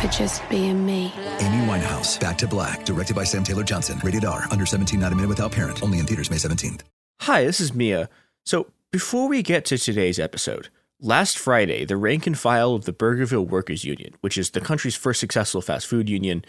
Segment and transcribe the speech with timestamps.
[0.00, 1.12] for just being me.
[1.40, 4.00] Amy Winehouse, Back to Black, directed by Sam Taylor Johnson.
[4.02, 5.82] Rated R, under 17, not a minute without parent.
[5.82, 6.80] Only in theaters May 17th.
[7.20, 8.08] Hi, this is Mia.
[8.46, 10.68] So, before we get to today's episode,
[11.00, 14.96] last Friday, the rank and file of the Burgerville Workers Union, which is the country's
[14.96, 16.44] first successful fast food union,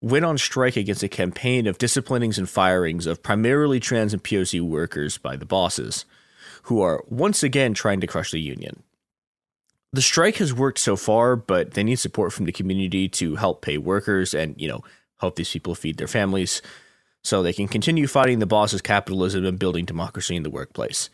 [0.00, 4.60] went on strike against a campaign of disciplinings and firings of primarily trans and POC
[4.60, 6.04] workers by the bosses,
[6.64, 8.82] who are once again trying to crush the union.
[9.94, 13.60] The strike has worked so far, but they need support from the community to help
[13.60, 14.82] pay workers and, you know,
[15.20, 16.62] help these people feed their families
[17.22, 21.10] so they can continue fighting the boss's capitalism and building democracy in the workplace.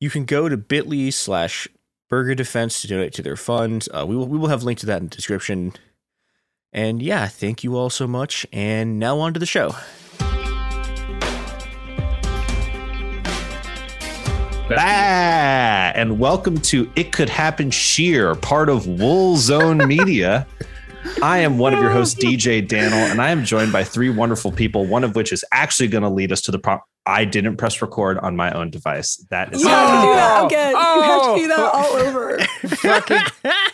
[0.00, 1.68] You can go to bit.ly slash
[2.08, 3.86] burger defense to donate to their fund.
[3.94, 5.74] Uh, we, will, we will have a link to that in the description.
[6.72, 8.44] And yeah, thank you all so much.
[8.52, 9.76] And now on to the show.
[14.68, 15.67] Bah!
[15.98, 20.46] And welcome to It Could Happen Sheer, part of Wool Zone Media.
[21.24, 24.52] I am one of your hosts, DJ Daniel, and I am joined by three wonderful
[24.52, 26.84] people, one of which is actually going to lead us to the prop.
[27.04, 29.16] I didn't press record on my own device.
[29.30, 30.46] That is You have to do that oh.
[30.46, 30.70] again.
[30.70, 31.70] You have to do that oh.
[31.74, 32.38] all over.
[32.76, 33.72] Fucking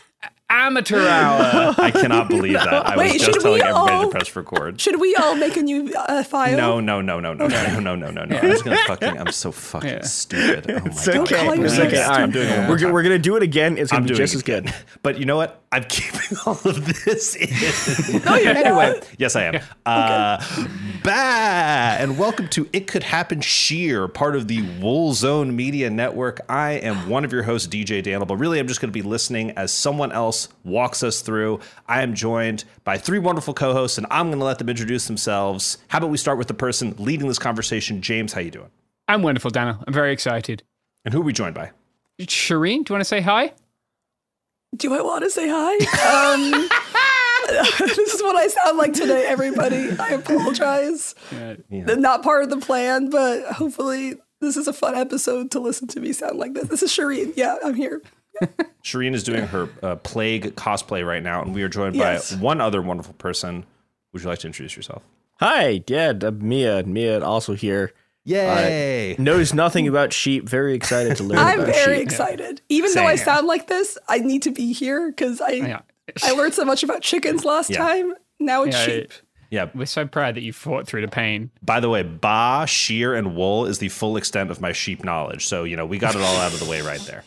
[0.54, 1.75] amateur hour.
[1.78, 2.69] I cannot believe that.
[2.87, 4.81] I Wait, was should just telling we everybody all- to press record.
[4.81, 6.56] Should we all make a new uh, file?
[6.56, 8.37] No, no, no, no, no, no, no, no, no, no.
[8.37, 9.19] I'm just gonna fucking.
[9.19, 10.03] I'm so fucking Yeah.
[10.03, 10.70] stupid.
[10.70, 11.16] Oh my It's god.
[11.19, 11.37] okay.
[11.37, 12.03] call It's yourself okay.
[12.03, 12.20] All right.
[12.20, 12.92] I'm doing it We're, time.
[12.92, 13.76] we're going to do it again.
[13.78, 14.65] It's going I'm to be just as good.
[14.69, 14.75] again.
[15.03, 15.60] But you know what?
[15.72, 18.22] I'm keeping all of this in.
[18.25, 19.10] No, you're anyway, not.
[19.19, 19.60] yes, I am.
[19.84, 20.38] Uh,
[21.03, 26.41] bah, and welcome to It Could Happen Sheer, part of the Wool Zone Media Network.
[26.48, 29.03] I am one of your hosts, DJ Daniel, but really I'm just going to be
[29.03, 31.60] listening as someone else walks us through.
[31.87, 35.78] I am joined by three wonderful co-hosts, and I'm going to let them introduce themselves.
[35.88, 38.03] How about we start with the person leading this conversation?
[38.03, 38.71] James, how you doing?
[39.09, 39.83] I'm wonderful, Daniel.
[39.87, 40.62] I'm very excited.
[41.04, 41.71] And who are we joined by?
[42.21, 43.53] Shereen, do you want to say hi?
[44.77, 45.75] Do I want to say hi?
[46.33, 46.69] Um,
[47.78, 49.91] this is what I sound like today, everybody.
[49.99, 51.15] I apologize.
[51.71, 56.00] Not part of the plan, but hopefully this is a fun episode to listen to
[56.00, 56.69] me sound like this.
[56.69, 57.33] This is Shereen.
[57.37, 58.03] Yeah, I'm here.
[58.83, 62.33] Shereen is doing her uh, plague cosplay right now, and we are joined Yes.
[62.33, 63.65] by one other wonderful person.
[64.12, 65.03] Would you like to introduce yourself?
[65.41, 66.83] Hi, yeah, I'm Mia.
[66.84, 67.93] Mia also here.
[68.27, 69.17] Yay!
[69.19, 70.49] Knows nothing about sheep.
[70.49, 72.05] Very excited to learn I'm about very sheep.
[72.06, 72.61] excited.
[72.69, 73.25] Even though I Same.
[73.25, 75.81] sound like this, I need to be here because I Yeah.
[76.22, 77.78] I learned so much about chickens last Yeah.
[77.78, 78.15] time.
[78.41, 79.12] Now it's Yeah, sheep.
[79.51, 79.66] yeah.
[79.75, 81.51] We're so proud that you fought through the pain.
[81.62, 85.47] By the way, ba, shear, and wool is the full extent of my sheep knowledge.
[85.47, 87.25] So you know we got it all out of the way right there.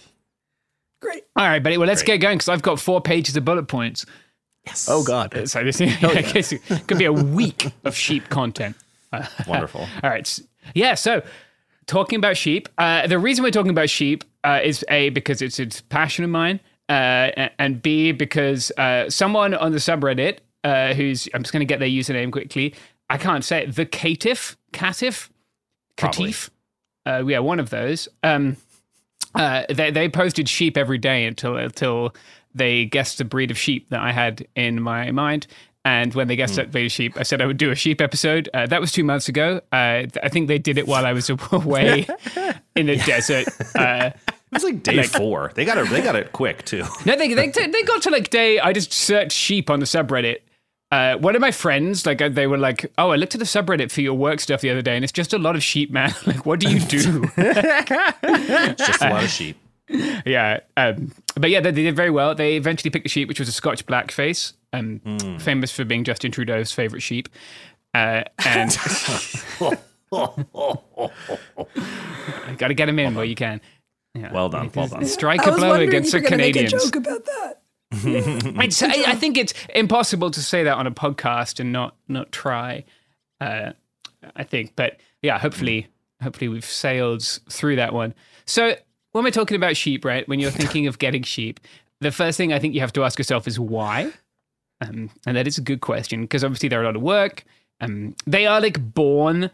[1.02, 1.24] Great.
[1.36, 1.78] All right, buddy.
[1.78, 4.06] Well, let's get going because I've got four pages of bullet points.
[4.66, 4.88] Yes.
[4.90, 5.34] Oh God.
[5.48, 8.76] So this I guess it could be a week of sheep content.
[9.48, 9.82] Wonderful.
[10.04, 10.40] All right.
[10.74, 10.96] Yeah.
[10.96, 11.22] So,
[11.86, 12.68] talking about sheep.
[12.78, 16.26] Uh, the reason we're talking about sheep uh, is a because it's it's a passion
[16.26, 21.54] of mine, uh, and b because uh, someone on the subreddit uh, who's I'm just
[21.54, 22.74] going to get their username quickly.
[23.10, 23.76] I can't say it.
[23.76, 25.30] The Catif, Catif,
[25.96, 26.32] Probably.
[26.32, 26.50] Catif.
[27.06, 28.10] Uh, yeah, one of those.
[28.22, 28.58] Um,
[29.38, 32.14] uh, they they posted sheep every day until until
[32.54, 35.48] they guessed the breed of sheep that I had in my mind.
[35.86, 38.02] And when they guessed that breed of sheep, I said I would do a sheep
[38.02, 38.50] episode.
[38.54, 39.62] Uh, that was two months ago.
[39.72, 42.06] Uh, I think they did it while I was away
[42.76, 43.48] in the desert.
[43.76, 44.10] Uh,
[44.50, 45.52] It was like day four.
[45.56, 45.90] They got it.
[45.90, 46.84] They got it quick too.
[47.06, 48.60] no, they, they they got to like day.
[48.60, 50.40] I just searched sheep on the subreddit,
[50.90, 53.46] Uh, one of my friends, like uh, they were like, "Oh, I looked at the
[53.46, 55.92] subreddit for your work stuff the other day, and it's just a lot of sheep,
[55.92, 56.14] man.
[56.26, 59.58] like, what do you do?" It's just a lot of sheep.
[60.26, 62.36] yeah, um, but yeah, they, they did very well.
[62.36, 65.00] They eventually picked a sheep, which was a Scotch blackface, um,
[65.40, 67.30] famous for being Justin Trudeau's favorite sheep.
[67.94, 68.78] Uh, and
[72.58, 73.62] got to get him in where you can.
[74.14, 74.34] Yeah.
[74.34, 75.06] Well done, well done.
[75.06, 76.84] Strike a blow against if the you were gonna Canadians.
[76.84, 77.62] Joke about that.
[77.94, 78.70] I,
[79.08, 82.84] I think it's impossible to say that on a podcast and not not try.
[83.40, 83.72] Uh,
[84.36, 85.88] I think, but yeah, hopefully,
[86.22, 88.14] hopefully we've sailed through that one.
[88.46, 88.76] So
[89.12, 90.28] when we're talking about sheep, right?
[90.28, 91.60] When you're thinking of getting sheep,
[92.02, 94.12] the first thing I think you have to ask yourself is why,
[94.82, 97.46] um, and that is a good question because obviously they're a lot of work.
[97.80, 99.50] Um, they are like born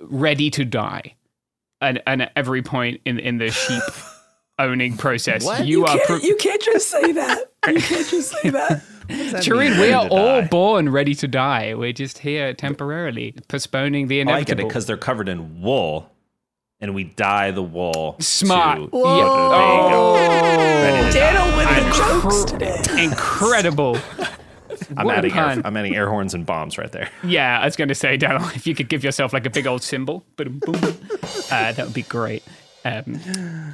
[0.00, 1.14] ready to die,
[1.80, 3.82] and, and at every point in in the sheep
[4.58, 5.98] owning process, you, You are.
[6.06, 7.38] pro- you can't just say that.
[7.68, 8.82] You can't just say that.
[9.08, 10.46] Shereen, we are all die?
[10.48, 11.74] born ready to die.
[11.74, 14.68] We're just here temporarily, postponing the Oh, I get it inevitable.
[14.68, 16.10] because they're covered in wool,
[16.80, 18.16] and we dye the wool.
[18.20, 18.78] Smart.
[18.78, 19.00] To, Yeah.
[19.02, 19.50] Whoa.
[19.50, 20.14] There you go.
[20.84, 21.32] Ready to die.
[21.32, 23.02] Daniel with the Incre- jokes today.
[23.04, 23.98] Incredible.
[24.96, 25.62] I'm What adding, air.
[25.64, 27.08] I'm adding air horns and bombs right there.
[27.22, 29.66] Yeah, I was going to say, Daniel, if you could give yourself like a big
[29.66, 30.74] old cymbal, boom, boom,
[31.50, 32.42] uh, that would be great.
[32.84, 33.20] Um,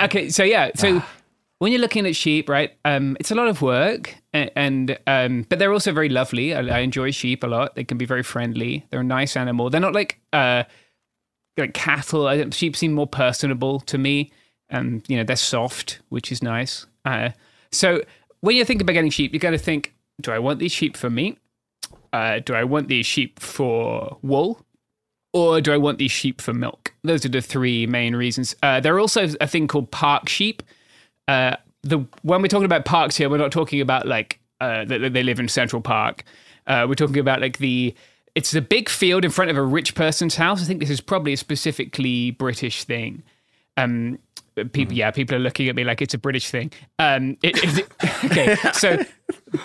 [0.01, 1.03] okay, so yeah, so
[1.61, 5.47] when you're looking at sheep, right, um, it's a lot of work, and, and um,
[5.49, 6.55] but they're also very lovely.
[6.55, 7.75] I, I enjoy sheep a lot.
[7.75, 8.87] They can be very friendly.
[8.91, 9.69] They're a nice animal.
[9.69, 10.65] They're not like uh,
[11.59, 12.27] like cattle.
[12.27, 14.33] I sheep seem more personable to me.
[14.71, 16.87] Um, you know, they're soft, which is nice.
[17.05, 17.31] Uh,
[17.71, 18.03] so
[18.41, 20.97] when you think about getting sheep, you got to think: Do I want these sheep
[20.97, 21.37] for meat?
[22.11, 24.65] Uh, do I want these sheep for wool?
[25.35, 26.80] Or do I want these sheep for milk?
[27.02, 28.55] Those are the three main reasons.
[28.62, 30.62] Uh, there are also a thing called park sheep.
[31.29, 35.12] Uh, the when we're talking about parks here, we're not talking about like uh, that
[35.12, 36.25] they live in Central Park.
[36.67, 37.94] Uh, we're talking about like the
[38.35, 40.62] it's a big field in front of a rich person's house.
[40.62, 43.23] I think this is probably a specifically British thing.
[43.76, 44.19] Um,
[44.72, 46.72] people, yeah, people are looking at me like it's a British thing.
[46.99, 47.88] Um, it, it-
[48.25, 48.99] okay, so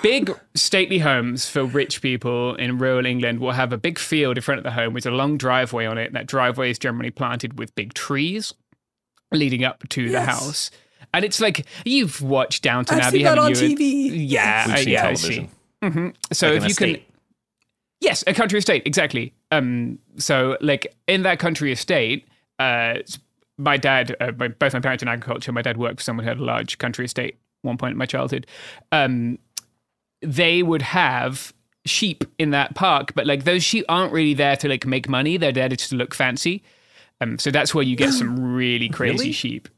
[0.02, 4.42] big stately homes for rich people in rural England will have a big field in
[4.42, 6.06] front of the home with a long driveway on it.
[6.07, 8.54] And that driveway is generally planted with big trees
[9.31, 10.72] leading up to the house.
[11.13, 13.56] And it's like you've watched Downton I've Abbey, seen that on you?
[13.56, 14.12] TV.
[14.30, 15.48] Yeah, We've uh, seen yeah, I television.
[15.48, 16.13] see.
[16.34, 16.98] So Like if an you can,
[18.01, 19.34] yes, a country estate, exactly.
[19.51, 22.28] Um, so like in that country estate,
[22.60, 22.96] uh,
[23.57, 25.52] my dad, uh, my, both my parents in agriculture.
[25.52, 27.36] My dad worked for someone who had a large country estate.
[27.36, 28.48] at One point in my childhood,
[28.92, 29.40] um,
[30.22, 31.54] they would have
[31.86, 35.38] sheep in that park, but like those sheep aren't really there to like make money.
[35.38, 36.63] They're there just to look fancy.
[37.22, 39.31] Um, so that's where you get some really crazy Really?
[39.31, 39.69] sheep.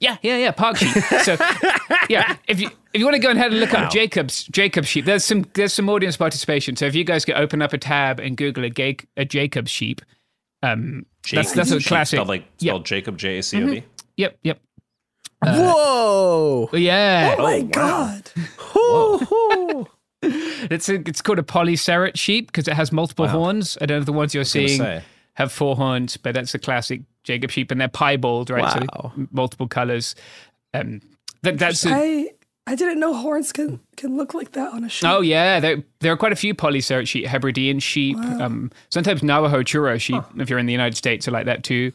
[0.00, 0.90] Yeah, yeah, yeah, park sheep.
[1.22, 1.36] So
[2.08, 5.04] yeah, if you if you want to go ahead and look up Jacob's Jacob's sheep,
[5.04, 6.76] there's some there's some audience participation.
[6.76, 10.02] So if you guys could open up a tab and Google a, a Jacob's sheep,
[10.62, 12.16] um, that's that's a Sheep, classic.
[12.16, 12.70] Spelled like Yep.
[12.72, 13.84] spelled Jacob J A C O B.
[14.16, 14.60] Yep, yep.
[15.44, 16.68] Whoa!
[16.72, 17.68] Yeah, Oh my wow.
[17.72, 18.30] god.
[20.70, 23.76] it's a, it's called a polycerate sheep because it has multiple horns.
[23.80, 25.02] I don't know if the ones you're seeing say.
[25.34, 28.62] have four horns, but that's a classic Jacob sheep, and they're piebald, right?
[28.62, 29.12] Wow.
[29.16, 30.14] m- multiple colors.
[30.74, 31.00] Um,
[31.42, 32.30] that, that's a, I
[32.68, 35.08] I didn't know horns can can look like that on a sheep.
[35.08, 39.62] Oh yeah, there there are quite a few polycerate sheep, Hebridean sheep, um, sometimes Navajo
[39.62, 40.22] churro sheep.
[40.38, 41.92] If you're in the United States, are like that too.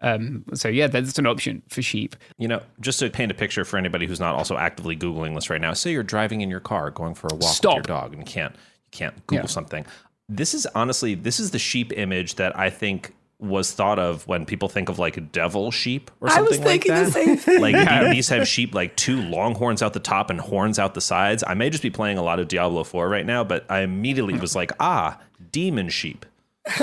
[0.00, 2.16] Um, so yeah, that's an option for sheep.
[2.38, 5.48] You know, just to paint a picture for anybody who's not also actively googling this
[5.50, 5.72] right now.
[5.72, 7.76] Say you're driving in your car, going for a walk Stop.
[7.78, 9.48] with your dog, and you can't you can't Google Yeah.
[9.48, 9.84] something.
[10.28, 13.14] This is honestly this is the sheep image that I think
[13.44, 16.92] was thought of when people think of like devil sheep or something I was thinking
[16.92, 17.12] like the that.
[17.12, 17.60] same thing.
[17.60, 20.94] Like the- these have sheep like two long horns out the top and horns out
[20.94, 21.44] the sides.
[21.46, 24.38] I may just be playing a lot of Diablo 4 right now, but I immediately
[24.38, 25.20] was like, ah,
[25.52, 26.26] demon sheep.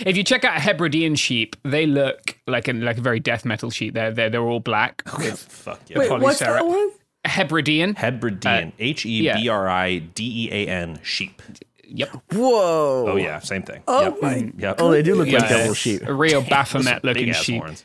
[0.00, 3.70] If you check out Hebridean sheep, they look like a like a very death metal
[3.70, 3.94] sheep.
[3.94, 5.02] They're they're, they're all black.
[5.08, 5.98] Fuck yeah.
[5.98, 6.54] Wait, what's polycerate.
[6.54, 6.90] that one?
[7.24, 7.94] Hebridean.
[7.96, 11.42] Hebridean, H E B R I D E A N, sheep.
[11.92, 12.08] Yep.
[12.32, 13.06] Whoa!
[13.08, 13.82] Oh yeah, same thing.
[13.88, 14.16] Oh yep.
[14.22, 14.76] my Yep.
[14.78, 16.02] Oh, they do look like Yeah, devil sheep.
[16.06, 17.60] A real Baphomet looking sheep.
[17.62, 17.84] horns.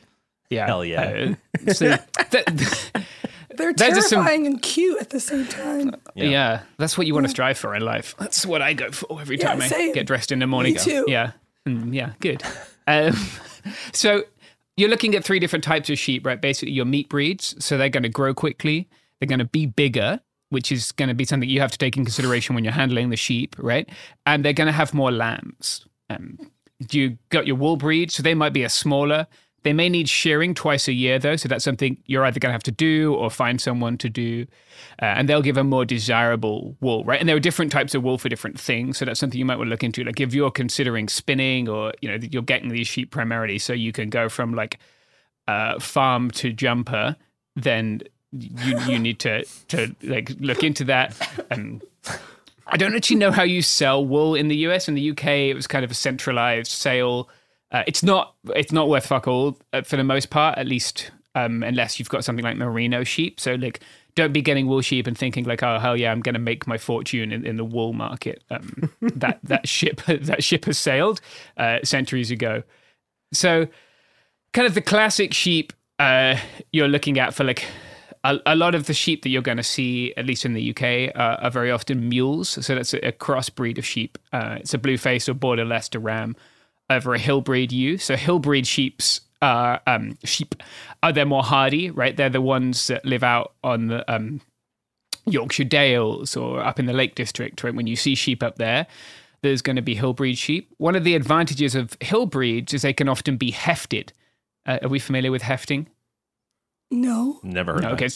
[0.50, 0.68] Yeah.
[0.68, 1.36] Hell yeah.
[1.68, 1.90] Uh, so
[2.32, 2.92] that-
[3.58, 5.96] They're Those are some- terrifying and cute at the same time.
[6.14, 6.62] Yeah.
[6.78, 8.14] that's what you want to strive for in life.
[8.20, 10.74] That's what I go for every Yeah, time I get dressed in the morning.
[10.74, 11.06] Me too.
[11.08, 11.32] Yeah,
[11.68, 12.44] Mm, yeah, good.
[12.86, 13.16] Um,
[13.94, 14.24] so
[14.78, 16.40] you're looking at three different types of sheep, right?
[16.42, 17.56] Basically, your meat breeds.
[17.64, 18.90] So they're going to grow quickly.
[19.20, 21.98] They're going to be bigger, which is going to be something you have to take
[21.98, 23.90] in consideration when you're handling the sheep, right?
[24.26, 25.86] And they're going to have more lambs.
[26.10, 26.38] Um,
[26.92, 29.28] you got your wool breed, so they might be a smaller.
[29.64, 32.54] They may need shearing twice a year, though, so that's something you're either going to
[32.54, 34.46] have to do or find someone to do.
[35.02, 37.20] Uh, and they'll give a more desirable wool, right?
[37.20, 39.58] And there are different types of wool for different things, so that's something you might
[39.58, 40.04] want to look into.
[40.04, 43.92] Like if you're considering spinning, or you know you're getting these sheep primarily, so you
[43.92, 44.78] can go from like
[45.48, 47.16] uh, farm to jumper,
[47.56, 48.02] then
[48.40, 51.16] you you need to to like look into that.
[51.50, 51.84] And
[52.68, 54.88] I don't actually know how you sell wool in the US.
[54.88, 57.30] In the UK, it was kind of a centralized sale.
[57.72, 61.12] Uh, it's not it's not worth fuck all uh, for the most part, at least
[61.36, 63.40] um, unless you've got something like merino sheep.
[63.40, 63.82] So like,
[64.16, 66.66] don't be getting wool sheep and thinking like, oh hell yeah, I'm going to make
[66.66, 68.44] my fortune in, in the wool market.
[68.50, 71.22] Um, that that ship that ship has sailed
[71.58, 72.64] uh, centuries ago.
[73.34, 73.68] So,
[74.54, 76.38] kind of the classic sheep uh,
[76.72, 77.66] you're looking at for like
[78.46, 81.16] a, lot of the sheep that you're going to see, at least in the UK,
[81.16, 82.50] uh, are very often mules.
[82.50, 84.18] So that's a, a crossbreed of sheep.
[84.34, 86.36] Uh, it's a blue face or border Leicester ram
[86.90, 87.98] over a hill breed ewe.
[87.98, 90.56] So hill breed sheep's are um, sheep
[91.04, 92.16] are they more hardy, right?
[92.16, 94.42] They're the ones that live out on the um,
[95.26, 97.64] Yorkshire Dales or up in the Lake District.
[97.64, 98.88] Right, when you see sheep up there,
[99.42, 100.74] there's going to be hill breed sheep.
[100.78, 104.14] One of the advantages of hill breeds is they can often be hefted.
[104.66, 105.88] Uh, are we familiar with hefting?
[106.92, 107.84] No, never heard.
[107.84, 108.10] No, okay.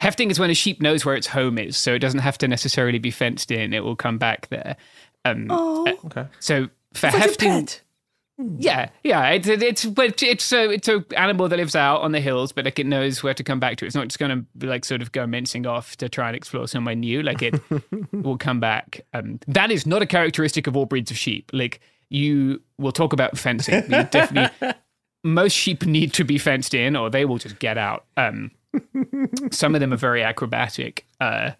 [0.00, 2.48] Hefting is when a sheep knows where its home is, so it doesn't have to
[2.48, 3.72] necessarily be fenced in.
[3.72, 4.76] It will come back there.
[5.24, 6.26] Um, oh, okay.
[6.40, 7.80] So for it's hefting, like
[8.58, 12.20] yeah, yeah, it's it's it's it's a it's a animal that lives out on the
[12.20, 13.86] hills, but like it knows where to come back to.
[13.86, 16.66] It's not just going to like sort of go mincing off to try and explore
[16.66, 17.22] somewhere new.
[17.22, 17.60] Like it
[18.12, 19.02] will come back.
[19.12, 21.50] Um, that is not a characteristic of all breeds of sheep.
[21.52, 23.84] Like you will talk about fencing.
[23.84, 24.72] You definitely
[25.24, 28.04] most sheep need to be fenced in, or they will just get out.
[28.16, 28.52] Um,
[29.50, 31.06] some of them are very acrobatic.
[31.20, 31.52] Uh,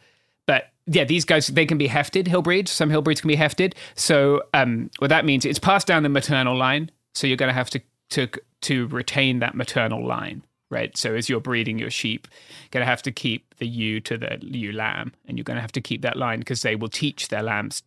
[0.47, 2.71] but yeah, these guys they can be hefted hill breeds.
[2.71, 3.75] Some hill breeds can be hefted.
[3.95, 6.91] So um, what that means it's passed down the maternal line.
[7.15, 7.81] So you're going to have to
[8.11, 8.29] to
[8.63, 10.97] to retain that maternal line, right?
[10.97, 12.29] So as you're breeding your sheep,
[12.63, 15.57] you're going to have to keep the ewe to the ewe lamb, and you're going
[15.57, 17.83] to have to keep that line because they will teach their lambs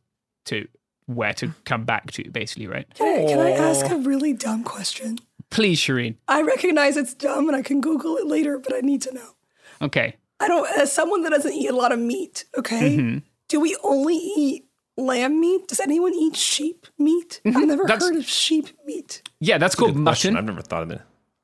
[0.46, 0.68] to
[1.06, 2.88] where to come back to, basically, right?
[2.96, 5.20] Can I, can I ask a really dumb question?
[5.50, 6.16] Please, Shereen.
[6.28, 9.36] I recognize it's dumb, and I can Google it later, but I need to know.
[9.82, 10.16] Okay.
[10.40, 13.18] I don't, as someone that doesn't eat a lot of meat, okay, mm-hmm.
[13.48, 14.66] do we only eat
[14.98, 15.68] lamb meat?
[15.68, 17.42] Does anyone eat sheep meat?
[17.46, 17.58] Mm-hmm.
[17.58, 19.22] I've never that's, heard of sheep meat.
[19.40, 20.38] Yeah, that's, called mutton.
[20.38, 21.02] I've never thought of it.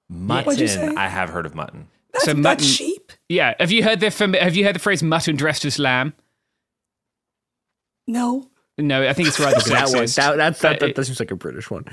[0.09, 0.97] Mutton.
[0.97, 1.87] I have heard of mutton.
[2.11, 3.11] That's, so mutton, that's sheep.
[3.29, 3.55] Yeah.
[3.59, 6.13] Have you heard the Have you heard the phrase mutton dressed as lamb?
[8.05, 8.49] No.
[8.79, 9.93] No, I think it's rather that sexist.
[9.93, 11.85] One, that, that, that, that, that seems like a British one.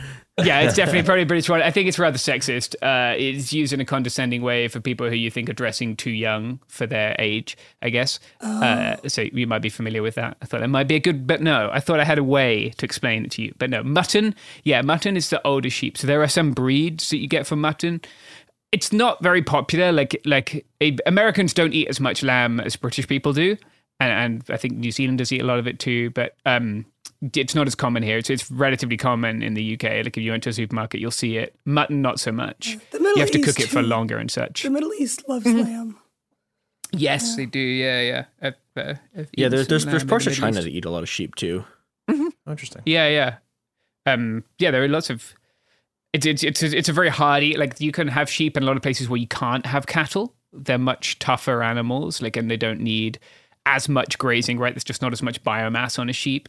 [0.42, 1.60] yeah, it's definitely probably a British one.
[1.60, 2.74] I think it's rather sexist.
[2.80, 6.10] Uh, it's used in a condescending way for people who you think are dressing too
[6.10, 8.18] young for their age, I guess.
[8.40, 8.62] Oh.
[8.62, 10.38] Uh, so you might be familiar with that.
[10.40, 12.70] I thought it might be a good, but no, I thought I had a way
[12.70, 13.54] to explain it to you.
[13.58, 14.34] But no, mutton,
[14.64, 15.98] yeah, mutton is the older sheep.
[15.98, 18.00] So there are some breeds that you get from mutton
[18.72, 19.90] it's not very popular.
[19.90, 20.64] Like like
[21.04, 23.56] Americans don't eat as much lamb as British people do
[24.00, 26.10] and, and I think New Zealanders eat a lot of it too.
[26.10, 26.86] But um,
[27.34, 28.18] it's not as common here.
[28.18, 29.82] It's, it's relatively common in the UK.
[29.82, 31.54] Like if you went to a supermarket, you'll see it.
[31.66, 32.78] Mutton, not so much.
[32.92, 34.62] you have to East cook it for longer and such.
[34.62, 35.60] The Middle East loves mm-hmm.
[35.60, 35.98] lamb.
[36.92, 37.36] Yes, yeah.
[37.36, 37.60] they do.
[37.60, 38.24] Yeah, yeah.
[38.42, 41.08] I've, uh, I've yeah, there's there's, there's parts of China that eat a lot of
[41.08, 41.64] sheep too.
[42.08, 42.50] Mm-hmm.
[42.50, 42.82] Interesting.
[42.86, 43.36] Yeah, yeah.
[44.06, 45.34] Um, yeah, there are lots of.
[46.12, 47.56] It's it's it's a, it's a very hardy.
[47.56, 50.34] Like you can have sheep in a lot of places where you can't have cattle.
[50.52, 52.20] They're much tougher animals.
[52.20, 53.20] Like and they don't need
[53.66, 54.74] as much grazing, right?
[54.74, 56.48] There's just not as much biomass on a sheep.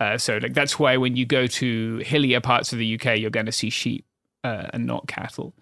[0.00, 3.30] Uh, so like that's why when you go to hillier parts of the UK, you're
[3.30, 4.04] going to see sheep
[4.42, 5.54] uh, and not cattle,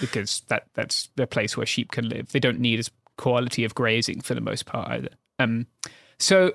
[0.00, 2.30] because that that's the place where sheep can live.
[2.32, 5.08] They don't need as quality of grazing for the most part either.
[5.38, 5.66] Um,
[6.18, 6.52] so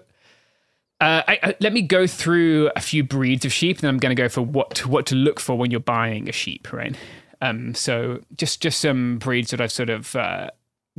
[0.99, 3.99] uh, I, I, let me go through a few breeds of sheep, and then I'm
[3.99, 6.71] going to go for what to, what to look for when you're buying a sheep,
[6.73, 6.95] right?
[7.41, 10.49] Um, so just just some breeds that I've sort of uh,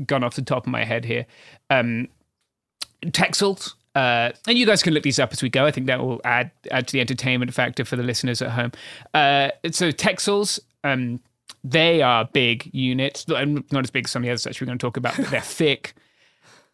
[0.07, 1.27] gone off the top of my head here.
[1.69, 2.09] Um,
[3.07, 3.75] Texels.
[3.95, 5.67] Uh, and you guys can look these up as we go.
[5.67, 8.73] I think that will add add to the entertainment factor for the listeners at home.
[9.13, 11.21] Uh, so Texels, um,
[11.65, 14.79] they are big units, not as big as some of the others that we're going
[14.79, 15.95] to talk about, but they're thick.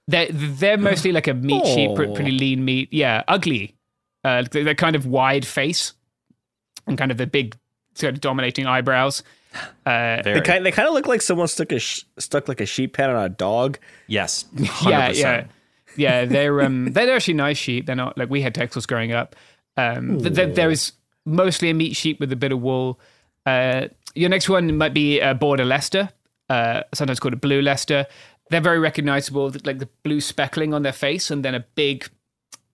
[0.06, 1.74] They're they're mostly like a meat oh.
[1.74, 2.92] sheep, pretty lean meat.
[2.92, 3.74] Yeah, ugly.
[4.22, 5.94] Uh, they're kind of wide face
[6.86, 7.56] and kind of the big
[7.94, 9.22] sort of dominating eyebrows.
[9.86, 12.66] Uh, they kind they kind of look like someone stuck a sh- stuck like a
[12.66, 13.78] sheep pen on a dog.
[14.08, 14.90] Yes, 100%.
[14.90, 15.44] yeah, yeah
[15.96, 17.86] yeah, they're um, they're actually nice sheep.
[17.86, 19.36] They're not like we had Texels growing up.
[19.76, 20.92] Um, th- there is
[21.26, 23.00] mostly a meat sheep with a bit of wool.
[23.46, 26.10] Uh, your next one might be a border Leicester,
[26.48, 28.06] uh, sometimes called a blue Leicester.
[28.50, 32.08] They're very recognizable, like the blue speckling on their face, and then a big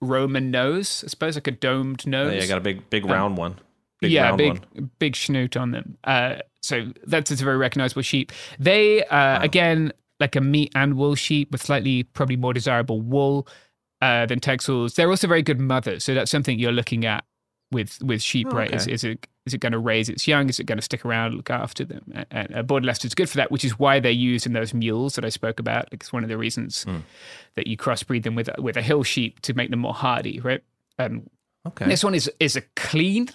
[0.01, 1.03] Roman nose.
[1.05, 2.33] I suppose like a domed nose.
[2.33, 3.59] Oh, yeah, got a big, big um, round um, one.
[4.01, 4.91] Big yeah, round big one.
[4.99, 5.97] big schnoot on them.
[6.05, 8.33] Uh, so that's it's a very recognizable sheep.
[8.59, 13.49] They uh, again like a meat and wool sheep with slightly probably more desirable wool
[14.03, 14.95] uh, than Texels.
[14.95, 17.25] They're also very good mothers, so that's something you're looking at
[17.73, 18.71] with with sheep, Oh, right?
[18.75, 18.93] Is, okay.
[18.93, 20.49] is it is it going to raise its young?
[20.49, 22.03] Is it going to stick around, and look after them?
[22.15, 24.53] And, and uh, Border Leicester is good for that, which is why they're used in
[24.53, 25.85] those mules that I spoke about.
[25.93, 26.85] Like it's one of the reasons
[27.57, 30.41] that you crossbreed them with a- with a hill sheep to make them more hardy,
[30.41, 30.63] right?
[30.99, 31.29] Um,
[31.67, 31.87] Okay.
[31.87, 33.29] this one is is a clean,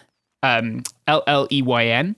[0.43, 2.15] um, L L E Y N.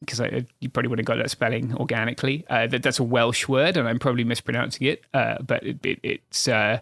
[0.00, 2.44] Because I you probably would have got that spelling organically.
[2.48, 5.04] Uh, that that's a Welsh word, and I'm probably mispronouncing it.
[5.12, 6.80] Uh, but it, it, it's uh,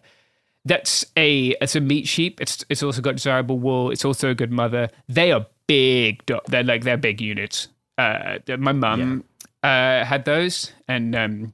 [0.65, 2.41] that's a it's a meat sheep.
[2.41, 3.91] It's it's also got desirable wool.
[3.91, 4.91] It's also a good mother.
[5.09, 6.25] They are big.
[6.27, 7.69] do- They're like they're big units.
[7.97, 9.25] Uh, my mum
[9.65, 11.53] uh, had those, and um,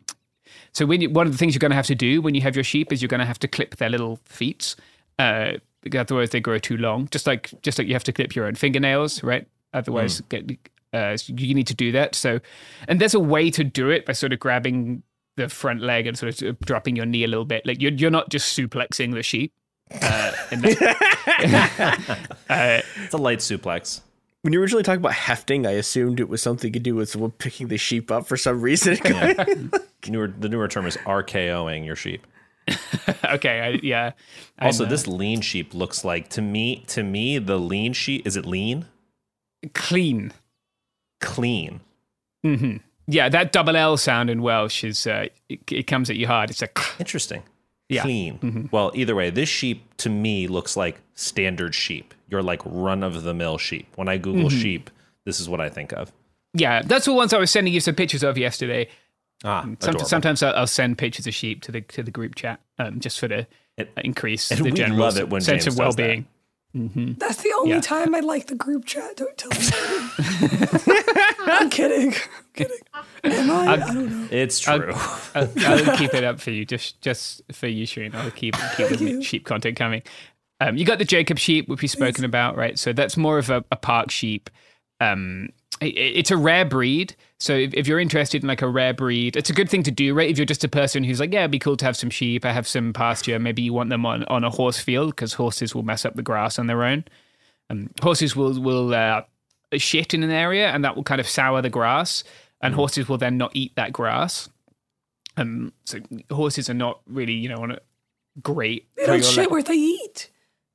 [0.72, 2.42] so when you, one of the things you're going to have to do when you
[2.42, 4.74] have your sheep is you're going to have to clip their little feet,
[5.18, 5.52] uh,
[5.96, 7.08] otherwise they grow too long.
[7.10, 9.46] Just like just like you have to clip your own fingernails, right?
[9.72, 10.46] Otherwise, get,
[10.94, 12.14] uh, so you need to do that.
[12.14, 12.40] So,
[12.88, 15.02] and there's a way to do it by sort of grabbing
[15.36, 17.66] the front leg and sort of dropping your knee a little bit.
[17.66, 19.52] Like you're you're not just suplexing the sheep.
[20.00, 20.64] Uh, in
[22.48, 24.00] uh, It's a light suplex.
[24.42, 27.32] When you originally talked about hefting, I assumed it was something to do with someone
[27.32, 28.98] picking the sheep up for some reason.
[30.06, 32.26] Newer, the newer term is RKOing your sheep.
[33.24, 34.12] okay, I, yeah.
[34.58, 36.84] Also, uh, this lean sheep looks like to me.
[36.88, 38.84] To me, the lean sheep is it lean?
[39.72, 40.32] clean.
[41.24, 41.80] Clean.
[42.42, 42.76] hmm
[43.06, 46.50] Yeah, that double L sound in Welsh is uh, it, it comes at you hard.
[46.50, 47.42] It's like Interesting.
[47.88, 48.02] Yeah.
[48.02, 48.68] Clean.
[48.72, 52.14] Well, either way, this sheep to me looks like standard sheep.
[52.30, 53.86] You're like run of the mill sheep.
[53.96, 54.88] When I Google sheep,
[55.26, 56.10] this is what I think of.
[56.54, 58.88] yeah, that's the ones I was sending you some pictures of yesterday.
[59.44, 63.00] Ah, Some, sometimes I'll, send pictures of sheep to the to the group chat um,
[63.00, 66.24] just for the And- increase and the general it sense of does that.
[66.74, 67.14] Well-being.
[67.18, 67.80] That's the only Yeah.
[67.80, 69.16] time I like the group chat.
[69.16, 70.84] Don't tell me.
[71.46, 72.08] I'm kidding.
[72.14, 72.76] I'm kidding.
[73.24, 73.66] Am I?
[73.72, 74.28] I don't know.
[74.30, 74.92] It's true.
[75.34, 78.14] I'll, I'll keep it up for you, just just for you, Shereen.
[78.14, 80.02] I'll keep keep the sheep content coming.
[80.60, 82.78] Um, you got the Jacob sheep, which we've spoken about, right?
[82.78, 84.50] So that's more of a, a park sheep.
[85.00, 85.50] Um,
[85.80, 87.14] it, it's a rare breed.
[87.44, 89.90] So if, if you're interested in like a rare breed, it's a good thing to
[89.90, 90.30] do, right?
[90.30, 92.42] If you're just a person who's like, yeah, it'd be cool to have some sheep.
[92.46, 93.38] I have some pasture.
[93.38, 96.22] Maybe you want them on, on a horse field because horses will mess up the
[96.22, 97.04] grass on their own.
[97.68, 99.22] Um, horses will will uh,
[99.74, 102.24] shit in an area, and that will kind of sour the grass.
[102.62, 104.48] And horses will then not eat that grass.
[105.36, 105.98] Um, so
[106.30, 107.78] horses are not really, you know, on a
[108.42, 108.88] great.
[108.96, 110.30] They don't shit where they eat.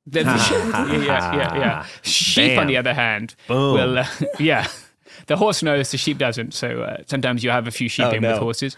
[0.06, 1.86] they're the shit- yeah, yeah, yeah, yeah.
[2.02, 4.06] Sheep, on the other hand, will uh,
[4.38, 4.68] yeah.
[5.30, 6.54] The horse knows, the sheep doesn't.
[6.54, 8.32] So uh, sometimes you have a few sheep Oh, in no.
[8.32, 8.76] with horses.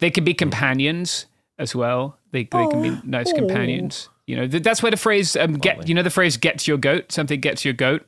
[0.00, 1.26] They can be companions
[1.56, 2.18] as well.
[2.32, 4.08] They they can be nice companions.
[4.26, 7.12] You know, that's where the phrase um, "get." You know, the phrase "gets your goat."
[7.12, 8.04] Something gets your goat.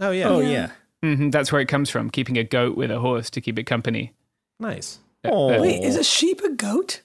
[0.00, 0.28] oh yeah.
[0.28, 0.70] oh yeah.
[1.00, 2.10] hmm that's where it comes from.
[2.10, 4.12] Keeping a goat with a horse to keep it company.
[4.58, 4.98] Nice.
[5.24, 7.02] Oh, Wait, is a sheep a goat?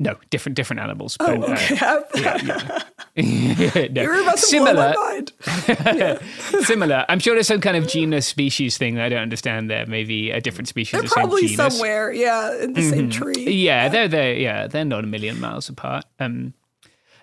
[0.00, 1.18] No, different different animals.
[1.20, 2.78] Oh, but, uh, okay.
[3.92, 4.02] no.
[4.02, 5.11] You're about to similar, blow my mind.
[6.64, 7.04] similar.
[7.08, 9.70] I'm sure there's some kind of genus species thing that I don't understand.
[9.70, 10.92] There, maybe a different species.
[10.92, 13.50] They're of same probably somewhere, yeah, in the same tree.
[13.50, 16.04] Yeah, they're they yeah they're not a million miles apart.
[16.20, 16.54] Um,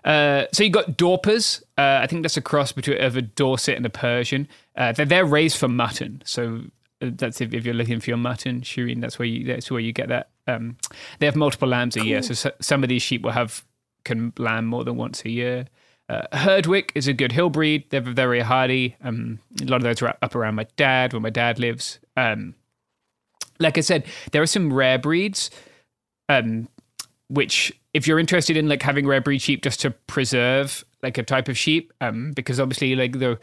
[0.03, 1.61] uh, so you got Dorpers.
[1.77, 4.47] Uh, I think that's a cross between of a Dorset and a Persian.
[4.75, 6.21] Uh, they're, they're raised for mutton.
[6.25, 6.61] So
[7.01, 9.81] uh, that's if, if you're looking for your mutton, Shereen, that's where you that's where
[9.81, 10.29] you get that.
[10.47, 10.77] Um,
[11.19, 13.63] they have multiple lambs a year, so s- some of these sheep will have
[14.05, 15.67] can lamb more than once a year.
[16.09, 17.85] Uh, Herdwick is a good hill breed.
[17.89, 18.95] They're very hardy.
[19.03, 21.99] Um, a lot of those are up around my dad, where my dad lives.
[22.17, 22.55] Um,
[23.59, 25.51] like I said, there are some rare breeds
[26.29, 26.69] um,
[27.27, 31.23] which if you're interested in like having rare breed sheep just to preserve like a
[31.23, 33.37] type of sheep, um, because obviously like the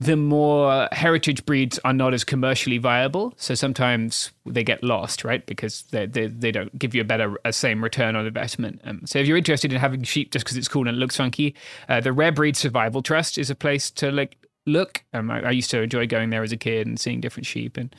[0.00, 5.44] the more heritage breeds are not as commercially viable, so sometimes they get lost, right?
[5.44, 8.80] Because they they, they don't give you a better a same return on investment.
[8.84, 11.18] Um, so if you're interested in having sheep just because it's cool and it looks
[11.18, 11.54] funky,
[11.88, 15.04] uh, the Rare Breed Survival Trust is a place to like look.
[15.12, 17.76] Um, I, I used to enjoy going there as a kid and seeing different sheep
[17.76, 17.94] and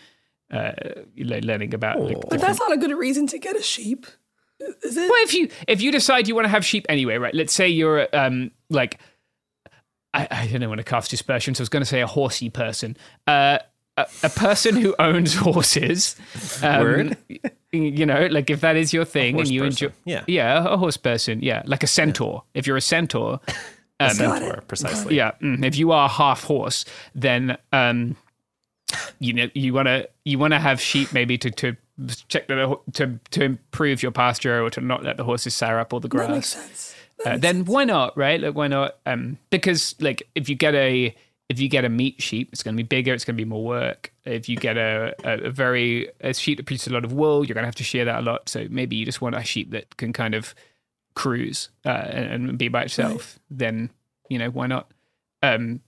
[0.51, 0.71] uh,
[1.17, 4.07] learning about like, But that's not a good reason to get a sheep.
[4.83, 5.09] Is it?
[5.09, 7.33] well, if you if you decide you want to have sheep anyway, right?
[7.33, 8.99] Let's say you're um like
[10.13, 12.07] I, I don't know want to cast dispersion, so I was going to say a
[12.07, 12.97] horsey person.
[13.27, 13.59] Uh,
[13.97, 16.15] a, a person who owns horses.
[16.63, 17.17] Um, Word.
[17.73, 19.87] You know, like if that is your thing and you person.
[19.87, 20.23] enjoy, Yeah.
[20.27, 22.43] yeah, a horse person, yeah, like a centaur.
[22.53, 23.39] If you're a centaur,
[24.01, 25.15] um, Centaur, precisely.
[25.15, 26.83] yeah, mm, if you are half horse,
[27.15, 28.17] then um,
[29.19, 31.77] you know you want to you want to have sheep maybe to to
[32.27, 35.93] check that to to improve your pasture or to not let the horses sour up
[35.93, 36.95] all the grass that makes sense.
[37.25, 38.39] Uh, then why not, right?
[38.41, 38.97] Like why not?
[39.05, 41.15] Um, because like if you get a
[41.49, 43.13] if you get a meat sheep, it's going to be bigger.
[43.13, 44.13] It's going to be more work.
[44.23, 47.45] If you get a, a, a very a sheep that produces a lot of wool,
[47.45, 48.47] you're going to have to shear that a lot.
[48.47, 50.55] So maybe you just want a sheep that can kind of
[51.13, 53.37] cruise uh, and, and be by itself.
[53.49, 53.89] Then
[54.29, 54.89] you know why not?
[55.43, 55.81] Um,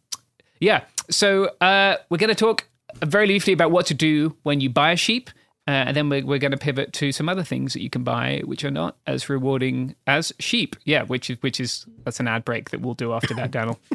[0.59, 0.83] yeah.
[1.09, 2.67] So uh, we're going to talk
[3.01, 5.29] very briefly about what to do when you buy a sheep.
[5.65, 8.03] Uh, and then we're, we're going to pivot to some other things that you can
[8.03, 10.75] buy, which are not as rewarding as sheep.
[10.83, 13.79] Yeah, which is which is that's an ad break that we'll do after that, Daniel.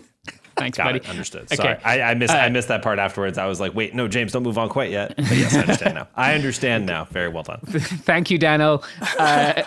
[0.57, 0.98] Thanks, Got buddy.
[0.98, 1.09] it.
[1.09, 1.42] Understood.
[1.44, 1.54] Okay.
[1.57, 2.33] Sorry, I, I missed.
[2.35, 3.38] I Uh, missed that part afterwards.
[3.38, 5.94] I was like, "Wait, no, James, don't move on quite yet." But yes, I understand
[5.94, 6.09] now.
[6.16, 7.04] I understand now.
[7.04, 7.61] Very well done.
[7.66, 8.83] Thank you, Daniel.
[9.18, 9.62] Uh,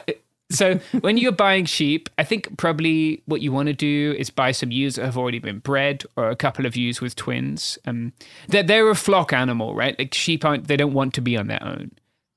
[0.52, 4.52] so when you're buying sheep, I think probably what you want to do is buy
[4.52, 7.80] some ewes that have already been bred, or a couple of ewes with twins.
[7.86, 8.14] Um,
[8.48, 9.98] they're, they're a flock animal, right?
[9.98, 10.68] Like sheep aren't.
[10.68, 11.92] They don't want to be on their own.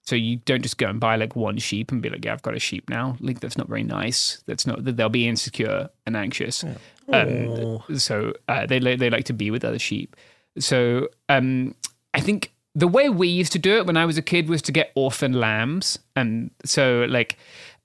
[0.06, 2.42] So you don't just go and buy like one sheep and be like, "Yeah, I've
[2.42, 4.42] got a sheep now." Like that's not very nice.
[4.46, 4.84] That's not.
[4.84, 6.62] They'll be insecure and anxious.
[7.10, 10.14] Um, so uh, they they like to be with other sheep.
[10.58, 11.74] So um,
[12.12, 14.60] I think the way we used to do it when I was a kid was
[14.62, 17.38] to get orphan lambs, and so like.